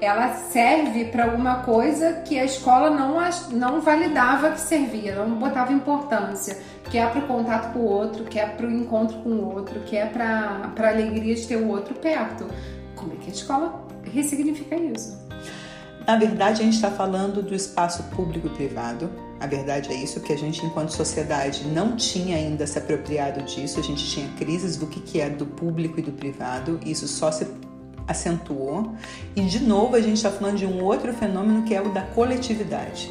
ela 0.00 0.34
serve 0.34 1.06
para 1.06 1.24
alguma 1.24 1.56
coisa 1.62 2.22
que 2.24 2.38
a 2.38 2.44
escola 2.44 2.90
não, 2.90 3.16
não 3.52 3.80
validava 3.80 4.50
que 4.50 4.60
servia, 4.60 5.14
não 5.14 5.36
botava 5.36 5.72
importância, 5.72 6.58
que 6.90 6.98
é 6.98 7.06
para 7.06 7.20
o 7.20 7.26
contato 7.26 7.72
com 7.72 7.80
o 7.80 7.84
outro, 7.84 8.24
que 8.24 8.38
é 8.38 8.46
para 8.46 8.66
o 8.66 8.70
encontro 8.70 9.16
com 9.18 9.30
o 9.30 9.54
outro, 9.54 9.80
que 9.80 9.96
é 9.96 10.04
para 10.06 10.72
a 10.76 10.88
alegria 10.88 11.34
de 11.34 11.46
ter 11.46 11.56
o 11.56 11.68
outro 11.68 11.94
perto. 11.94 12.46
Como 12.94 13.12
é 13.12 13.16
que 13.16 13.30
a 13.30 13.32
escola 13.32 13.86
ressignifica 14.12 14.76
isso? 14.76 15.24
Na 16.06 16.16
verdade, 16.16 16.60
a 16.60 16.64
gente 16.64 16.74
está 16.74 16.90
falando 16.90 17.42
do 17.42 17.54
espaço 17.54 18.02
público 18.14 18.46
e 18.46 18.50
privado. 18.50 19.10
A 19.40 19.46
verdade 19.46 19.92
é 19.92 19.96
isso, 19.96 20.20
que 20.20 20.32
a 20.32 20.38
gente, 20.38 20.64
enquanto 20.64 20.90
sociedade, 20.90 21.66
não 21.66 21.96
tinha 21.96 22.36
ainda 22.36 22.66
se 22.66 22.78
apropriado 22.78 23.42
disso. 23.42 23.78
A 23.78 23.82
gente 23.82 24.04
tinha 24.06 24.28
crises 24.38 24.76
do 24.76 24.86
que, 24.86 25.00
que 25.00 25.20
é 25.20 25.28
do 25.28 25.44
público 25.44 25.98
e 25.98 26.02
do 26.02 26.12
privado. 26.12 26.80
Isso 26.84 27.06
só 27.06 27.30
se 27.30 27.46
acentuou. 28.06 28.94
E, 29.34 29.42
de 29.42 29.60
novo, 29.60 29.96
a 29.96 30.00
gente 30.00 30.16
está 30.16 30.30
falando 30.30 30.56
de 30.56 30.66
um 30.66 30.82
outro 30.82 31.12
fenômeno 31.12 31.62
que 31.64 31.74
é 31.74 31.80
o 31.80 31.90
da 31.90 32.02
coletividade. 32.02 33.10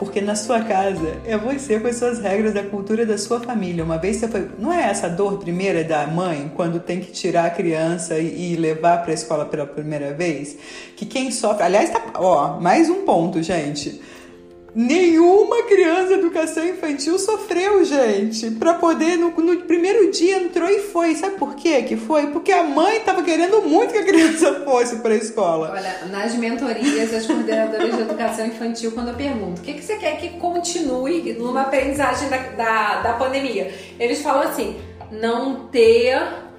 Porque 0.00 0.22
na 0.22 0.34
sua 0.34 0.62
casa 0.62 1.20
é 1.26 1.36
você 1.36 1.78
com 1.78 1.86
as 1.86 1.96
suas 1.96 2.18
regras 2.20 2.54
da 2.54 2.62
cultura 2.62 3.04
da 3.04 3.18
sua 3.18 3.38
família. 3.38 3.84
Uma 3.84 3.98
vez 3.98 4.16
você 4.16 4.28
foi. 4.28 4.48
Não 4.58 4.72
é 4.72 4.88
essa 4.88 5.10
dor 5.10 5.36
primeira 5.36 5.84
da 5.84 6.06
mãe 6.06 6.50
quando 6.56 6.80
tem 6.80 7.00
que 7.00 7.12
tirar 7.12 7.44
a 7.44 7.50
criança 7.50 8.18
e, 8.18 8.56
levar 8.56 9.02
para 9.02 9.10
a 9.10 9.14
escola 9.14 9.44
pela 9.44 9.66
primeira 9.66 10.14
vez? 10.14 10.56
Que 10.96 11.04
quem 11.04 11.30
sofre. 11.30 11.64
Aliás, 11.64 11.90
tá. 11.90 12.02
Ó, 12.14 12.58
mais 12.58 12.88
um 12.88 13.04
ponto, 13.04 13.42
gente. 13.42 14.00
Nenhuma 14.74 15.64
criança 15.64 16.08
de 16.08 16.14
educação 16.14 16.64
infantil 16.64 17.18
sofreu, 17.18 17.84
gente. 17.84 18.50
Para 18.52 18.74
poder, 18.74 19.16
no, 19.16 19.30
no, 19.30 19.56
primeiro 19.62 20.10
dia 20.10 20.38
entrou 20.38 20.68
e 20.68 20.80
foi. 20.80 21.14
Sabe 21.14 21.36
por 21.36 21.54
quê 21.54 21.82
que 21.82 21.96
foi? 21.96 22.28
Porque 22.28 22.52
a 22.52 22.62
mãe 22.62 22.98
estava 22.98 23.22
querendo 23.22 23.62
muito 23.62 23.92
que 23.92 23.98
a 23.98 24.04
criança 24.04 24.62
fosse 24.64 24.96
para 24.96 25.14
a 25.14 25.16
escola. 25.16 25.72
Olha, 25.74 26.06
nas 26.10 26.34
mentorias, 26.34 27.12
as 27.12 27.26
coordenadoras 27.26 27.96
de 27.96 28.02
educação 28.02 28.46
infantil, 28.46 28.92
quando 28.92 29.08
eu 29.08 29.14
pergunto 29.14 29.60
o 29.60 29.64
que, 29.64 29.74
que 29.74 29.82
você 29.82 29.96
quer 29.96 30.16
que 30.18 30.30
continue 30.38 31.32
numa 31.34 31.62
aprendizagem 31.62 32.28
da, 32.28 32.36
da, 32.36 33.02
da 33.02 33.12
pandemia, 33.14 33.72
eles 33.98 34.22
falam 34.22 34.42
assim: 34.42 34.76
não 35.10 35.66
ter 35.68 36.49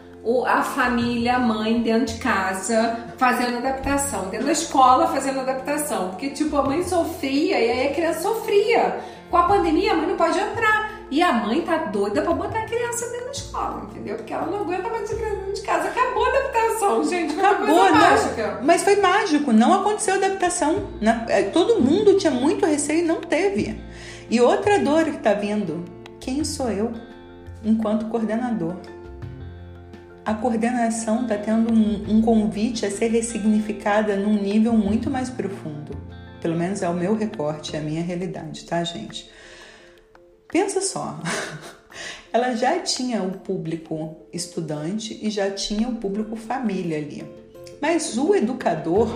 a 0.45 0.61
família, 0.61 1.35
a 1.35 1.39
mãe 1.39 1.81
dentro 1.81 2.13
de 2.13 2.19
casa 2.19 3.07
fazendo 3.17 3.57
adaptação, 3.57 4.29
dentro 4.29 4.45
da 4.45 4.51
escola 4.51 5.07
fazendo 5.07 5.39
adaptação. 5.39 6.09
Porque, 6.09 6.29
tipo, 6.29 6.55
a 6.55 6.63
mãe 6.63 6.83
sofria 6.83 7.59
e 7.59 7.71
aí 7.71 7.87
a 7.87 7.93
criança 7.93 8.21
sofria. 8.21 8.99
Com 9.29 9.37
a 9.37 9.43
pandemia, 9.43 9.93
a 9.93 9.95
mãe 9.95 10.07
não 10.07 10.17
pode 10.17 10.37
entrar. 10.37 10.91
E 11.09 11.21
a 11.21 11.33
mãe 11.33 11.61
tá 11.61 11.75
doida 11.77 12.21
pra 12.21 12.33
botar 12.33 12.59
a 12.59 12.65
criança 12.65 13.05
dentro 13.09 13.25
da 13.25 13.31
escola, 13.31 13.87
entendeu? 13.89 14.15
Porque 14.15 14.31
ela 14.31 14.45
não 14.45 14.61
aguenta 14.61 14.89
mais 14.89 15.11
a 15.11 15.15
criança 15.15 15.35
dentro 15.35 15.53
de 15.53 15.61
casa. 15.61 15.89
Acabou 15.89 16.23
a 16.23 16.29
adaptação, 16.29 17.03
gente. 17.03 17.33
Foi 17.33 17.45
Acabou, 17.45 17.75
uma 17.75 17.91
mágica. 17.91 18.59
Mas 18.63 18.83
foi 18.83 18.95
mágico, 18.95 19.51
não 19.51 19.73
aconteceu 19.73 20.13
adaptação. 20.13 20.87
É, 21.27 21.43
todo 21.43 21.81
mundo 21.81 22.17
tinha 22.17 22.31
muito 22.31 22.65
receio 22.65 22.99
e 22.99 23.07
não 23.07 23.19
teve. 23.19 23.77
E 24.29 24.39
outra 24.39 24.79
dor 24.79 25.03
que 25.03 25.17
tá 25.17 25.33
vindo: 25.33 25.83
quem 26.17 26.45
sou 26.45 26.71
eu 26.71 26.93
enquanto 27.61 28.05
coordenador? 28.05 28.75
A 30.25 30.33
coordenação 30.33 31.23
está 31.23 31.37
tendo 31.37 31.73
um, 31.73 32.17
um, 32.17 32.21
convite 32.21 32.85
a 32.85 32.91
ser 32.91 33.07
ressignificada 33.07 34.15
num 34.15 34.33
nível 34.33 34.73
muito 34.73 35.09
mais 35.09 35.29
profundo. 35.29 35.97
Pelo 36.39 36.55
menos 36.55 36.81
é 36.81 36.89
o 36.89 36.93
meu 36.93 37.15
recorte, 37.15 37.75
é 37.75 37.79
a 37.79 37.81
minha 37.81 38.03
realidade, 38.03 38.65
tá, 38.65 38.83
gente? 38.83 39.29
Pensa 40.47 40.81
só. 40.81 41.19
Ela 42.31 42.55
já 42.55 42.79
tinha 42.79 43.21
o 43.23 43.39
público 43.39 44.15
estudante 44.31 45.19
e 45.21 45.29
já 45.29 45.51
tinha 45.51 45.87
o 45.87 45.95
público 45.95 46.35
família 46.35 46.97
ali. 46.97 47.25
Mas 47.81 48.17
o 48.17 48.33
educador, 48.35 49.09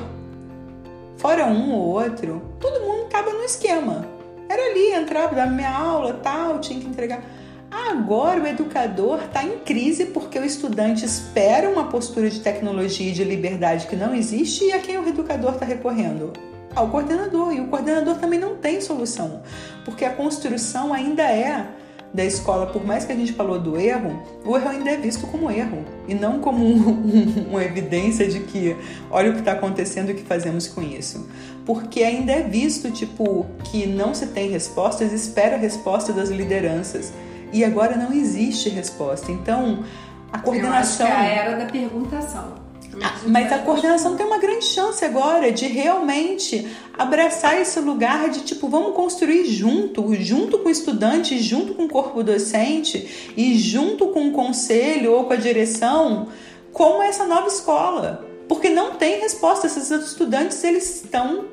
fora 1.18 1.46
um 1.46 1.72
ou 1.72 1.86
outro, 1.86 2.42
todo 2.60 2.82
mundo 2.82 3.06
estava 3.06 3.32
no 3.32 3.44
esquema. 3.44 4.06
Era 4.50 4.62
ali, 4.72 4.92
entrava, 4.94 5.36
dava 5.36 5.52
minha 5.52 5.72
aula, 5.72 6.14
tal, 6.16 6.60
tinha 6.60 6.80
que 6.80 6.88
entregar. 6.88 7.24
Agora 7.72 8.42
o 8.42 8.48
educador 8.48 9.24
está 9.24 9.44
em 9.44 9.60
crise 9.60 10.06
porque 10.06 10.38
o 10.38 10.46
estudante 10.46 11.06
espera 11.06 11.70
uma 11.70 11.86
postura 11.86 12.30
de 12.30 12.40
tecnologia 12.40 13.10
e 13.10 13.14
de 13.14 13.24
liberdade 13.24 13.88
que 13.88 13.96
não 13.96 14.14
existe 14.14 14.66
e 14.66 14.72
a 14.74 14.80
quem 14.80 14.98
o 14.98 15.08
educador 15.08 15.54
está 15.54 15.66
recorrendo? 15.66 16.34
Ao 16.76 16.90
coordenador. 16.90 17.54
E 17.54 17.62
o 17.62 17.68
coordenador 17.68 18.16
também 18.16 18.40
não 18.40 18.56
tem 18.56 18.82
solução, 18.82 19.42
porque 19.84 20.04
a 20.06 20.14
construção 20.14 20.94
ainda 20.94 21.24
é 21.24 21.68
da 22.16 22.24
escola, 22.24 22.68
por 22.68 22.86
mais 22.86 23.04
que 23.04 23.12
a 23.12 23.16
gente 23.16 23.34
falou 23.34 23.60
do 23.60 23.78
erro, 23.78 24.24
o 24.46 24.56
erro 24.56 24.70
ainda 24.70 24.90
é 24.90 24.98
visto 24.98 25.28
como 25.28 25.52
erro 25.52 25.84
e 26.08 26.14
não 26.16 26.40
como 26.40 26.66
um, 26.66 26.78
um, 26.78 27.46
uma 27.50 27.64
evidência 27.64 28.26
de 28.26 28.40
que 28.40 28.76
olha 29.12 29.32
o 29.32 29.34
que 29.34 29.40
está 29.40 29.52
acontecendo 29.52 30.10
e 30.10 30.14
o 30.14 30.16
que 30.16 30.24
fazemos 30.24 30.66
com 30.66 30.82
isso. 30.82 31.28
Porque 31.66 32.04
ainda 32.04 32.32
é 32.32 32.42
visto, 32.44 32.90
tipo, 32.90 33.46
que 33.66 33.86
não 33.86 34.14
se 34.14 34.28
tem 34.28 34.50
respostas, 34.50 35.12
espera 35.12 35.58
a 35.58 35.60
resposta 35.60 36.14
das 36.14 36.30
lideranças. 36.30 37.12
E 37.54 37.64
agora 37.64 37.96
não 37.96 38.14
existe 38.14 38.70
resposta. 38.70 39.32
Então, 39.32 39.84
a 40.32 40.40
coordenação. 40.40 41.08
Eu 41.08 41.14
acho 41.14 41.26
que 41.26 41.26
é 41.26 41.32
a 41.32 41.44
era 41.44 41.58
da 41.58 41.66
perguntação. 41.66 42.66
Ah, 43.02 43.20
mas 43.28 43.52
a 43.52 43.60
coordenação 43.60 44.16
tem 44.16 44.26
uma 44.26 44.38
grande 44.38 44.66
chance 44.66 45.04
agora 45.04 45.52
de 45.52 45.68
realmente 45.68 46.66
abraçar 46.98 47.60
esse 47.60 47.80
lugar 47.80 48.30
de 48.30 48.42
tipo, 48.42 48.70
vamos 48.70 48.96
construir 48.96 49.46
junto, 49.46 50.14
junto 50.16 50.60
com 50.60 50.70
o 50.70 50.72
estudante, 50.72 51.38
junto 51.40 51.74
com 51.74 51.86
o 51.86 51.90
corpo 51.90 52.24
docente 52.24 53.34
e 53.36 53.58
junto 53.58 54.08
com 54.08 54.30
o 54.30 54.32
conselho 54.32 55.14
ou 55.14 55.26
com 55.26 55.34
a 55.34 55.38
direção, 55.38 56.30
como 56.72 57.04
essa 57.04 57.26
nova 57.26 57.48
escola. 57.48 58.26
Porque 58.48 58.70
não 58.70 58.92
tem 58.92 59.20
resposta, 59.20 59.68
esses 59.68 59.90
estudantes 59.92 60.64
eles 60.64 61.04
estão 61.04 61.46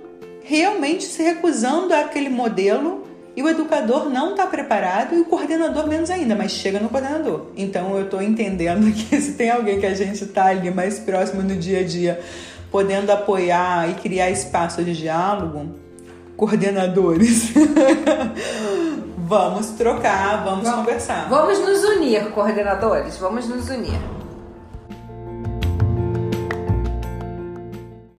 realmente 0.44 1.04
se 1.04 1.22
recusando 1.22 1.94
àquele 1.94 2.28
modelo 2.28 3.04
e 3.34 3.42
o 3.42 3.48
educador 3.48 4.10
não 4.10 4.32
está 4.32 4.46
preparado 4.46 5.14
e 5.14 5.20
o 5.20 5.24
coordenador 5.24 5.86
menos 5.86 6.10
ainda, 6.10 6.34
mas 6.34 6.52
chega 6.52 6.78
no 6.78 6.88
coordenador. 6.88 7.46
Então 7.56 7.96
eu 7.96 8.04
estou 8.04 8.20
entendendo 8.20 8.90
que 8.92 9.20
se 9.20 9.32
tem 9.32 9.50
alguém 9.50 9.80
que 9.80 9.86
a 9.86 9.94
gente 9.94 10.24
está 10.24 10.46
ali 10.46 10.70
mais 10.70 10.98
próximo 10.98 11.42
no 11.42 11.56
dia 11.56 11.80
a 11.80 11.84
dia, 11.84 12.20
podendo 12.70 13.10
apoiar 13.10 13.90
e 13.90 13.94
criar 13.94 14.30
espaço 14.30 14.82
de 14.84 14.94
diálogo, 14.94 15.74
coordenadores. 16.36 17.52
vamos 19.16 19.70
trocar, 19.70 20.44
vamos, 20.44 20.64
vamos 20.64 20.80
conversar. 20.80 21.28
Vamos 21.28 21.58
nos 21.58 21.84
unir, 21.84 22.30
coordenadores, 22.32 23.16
vamos 23.16 23.48
nos 23.48 23.68
unir. 23.70 24.21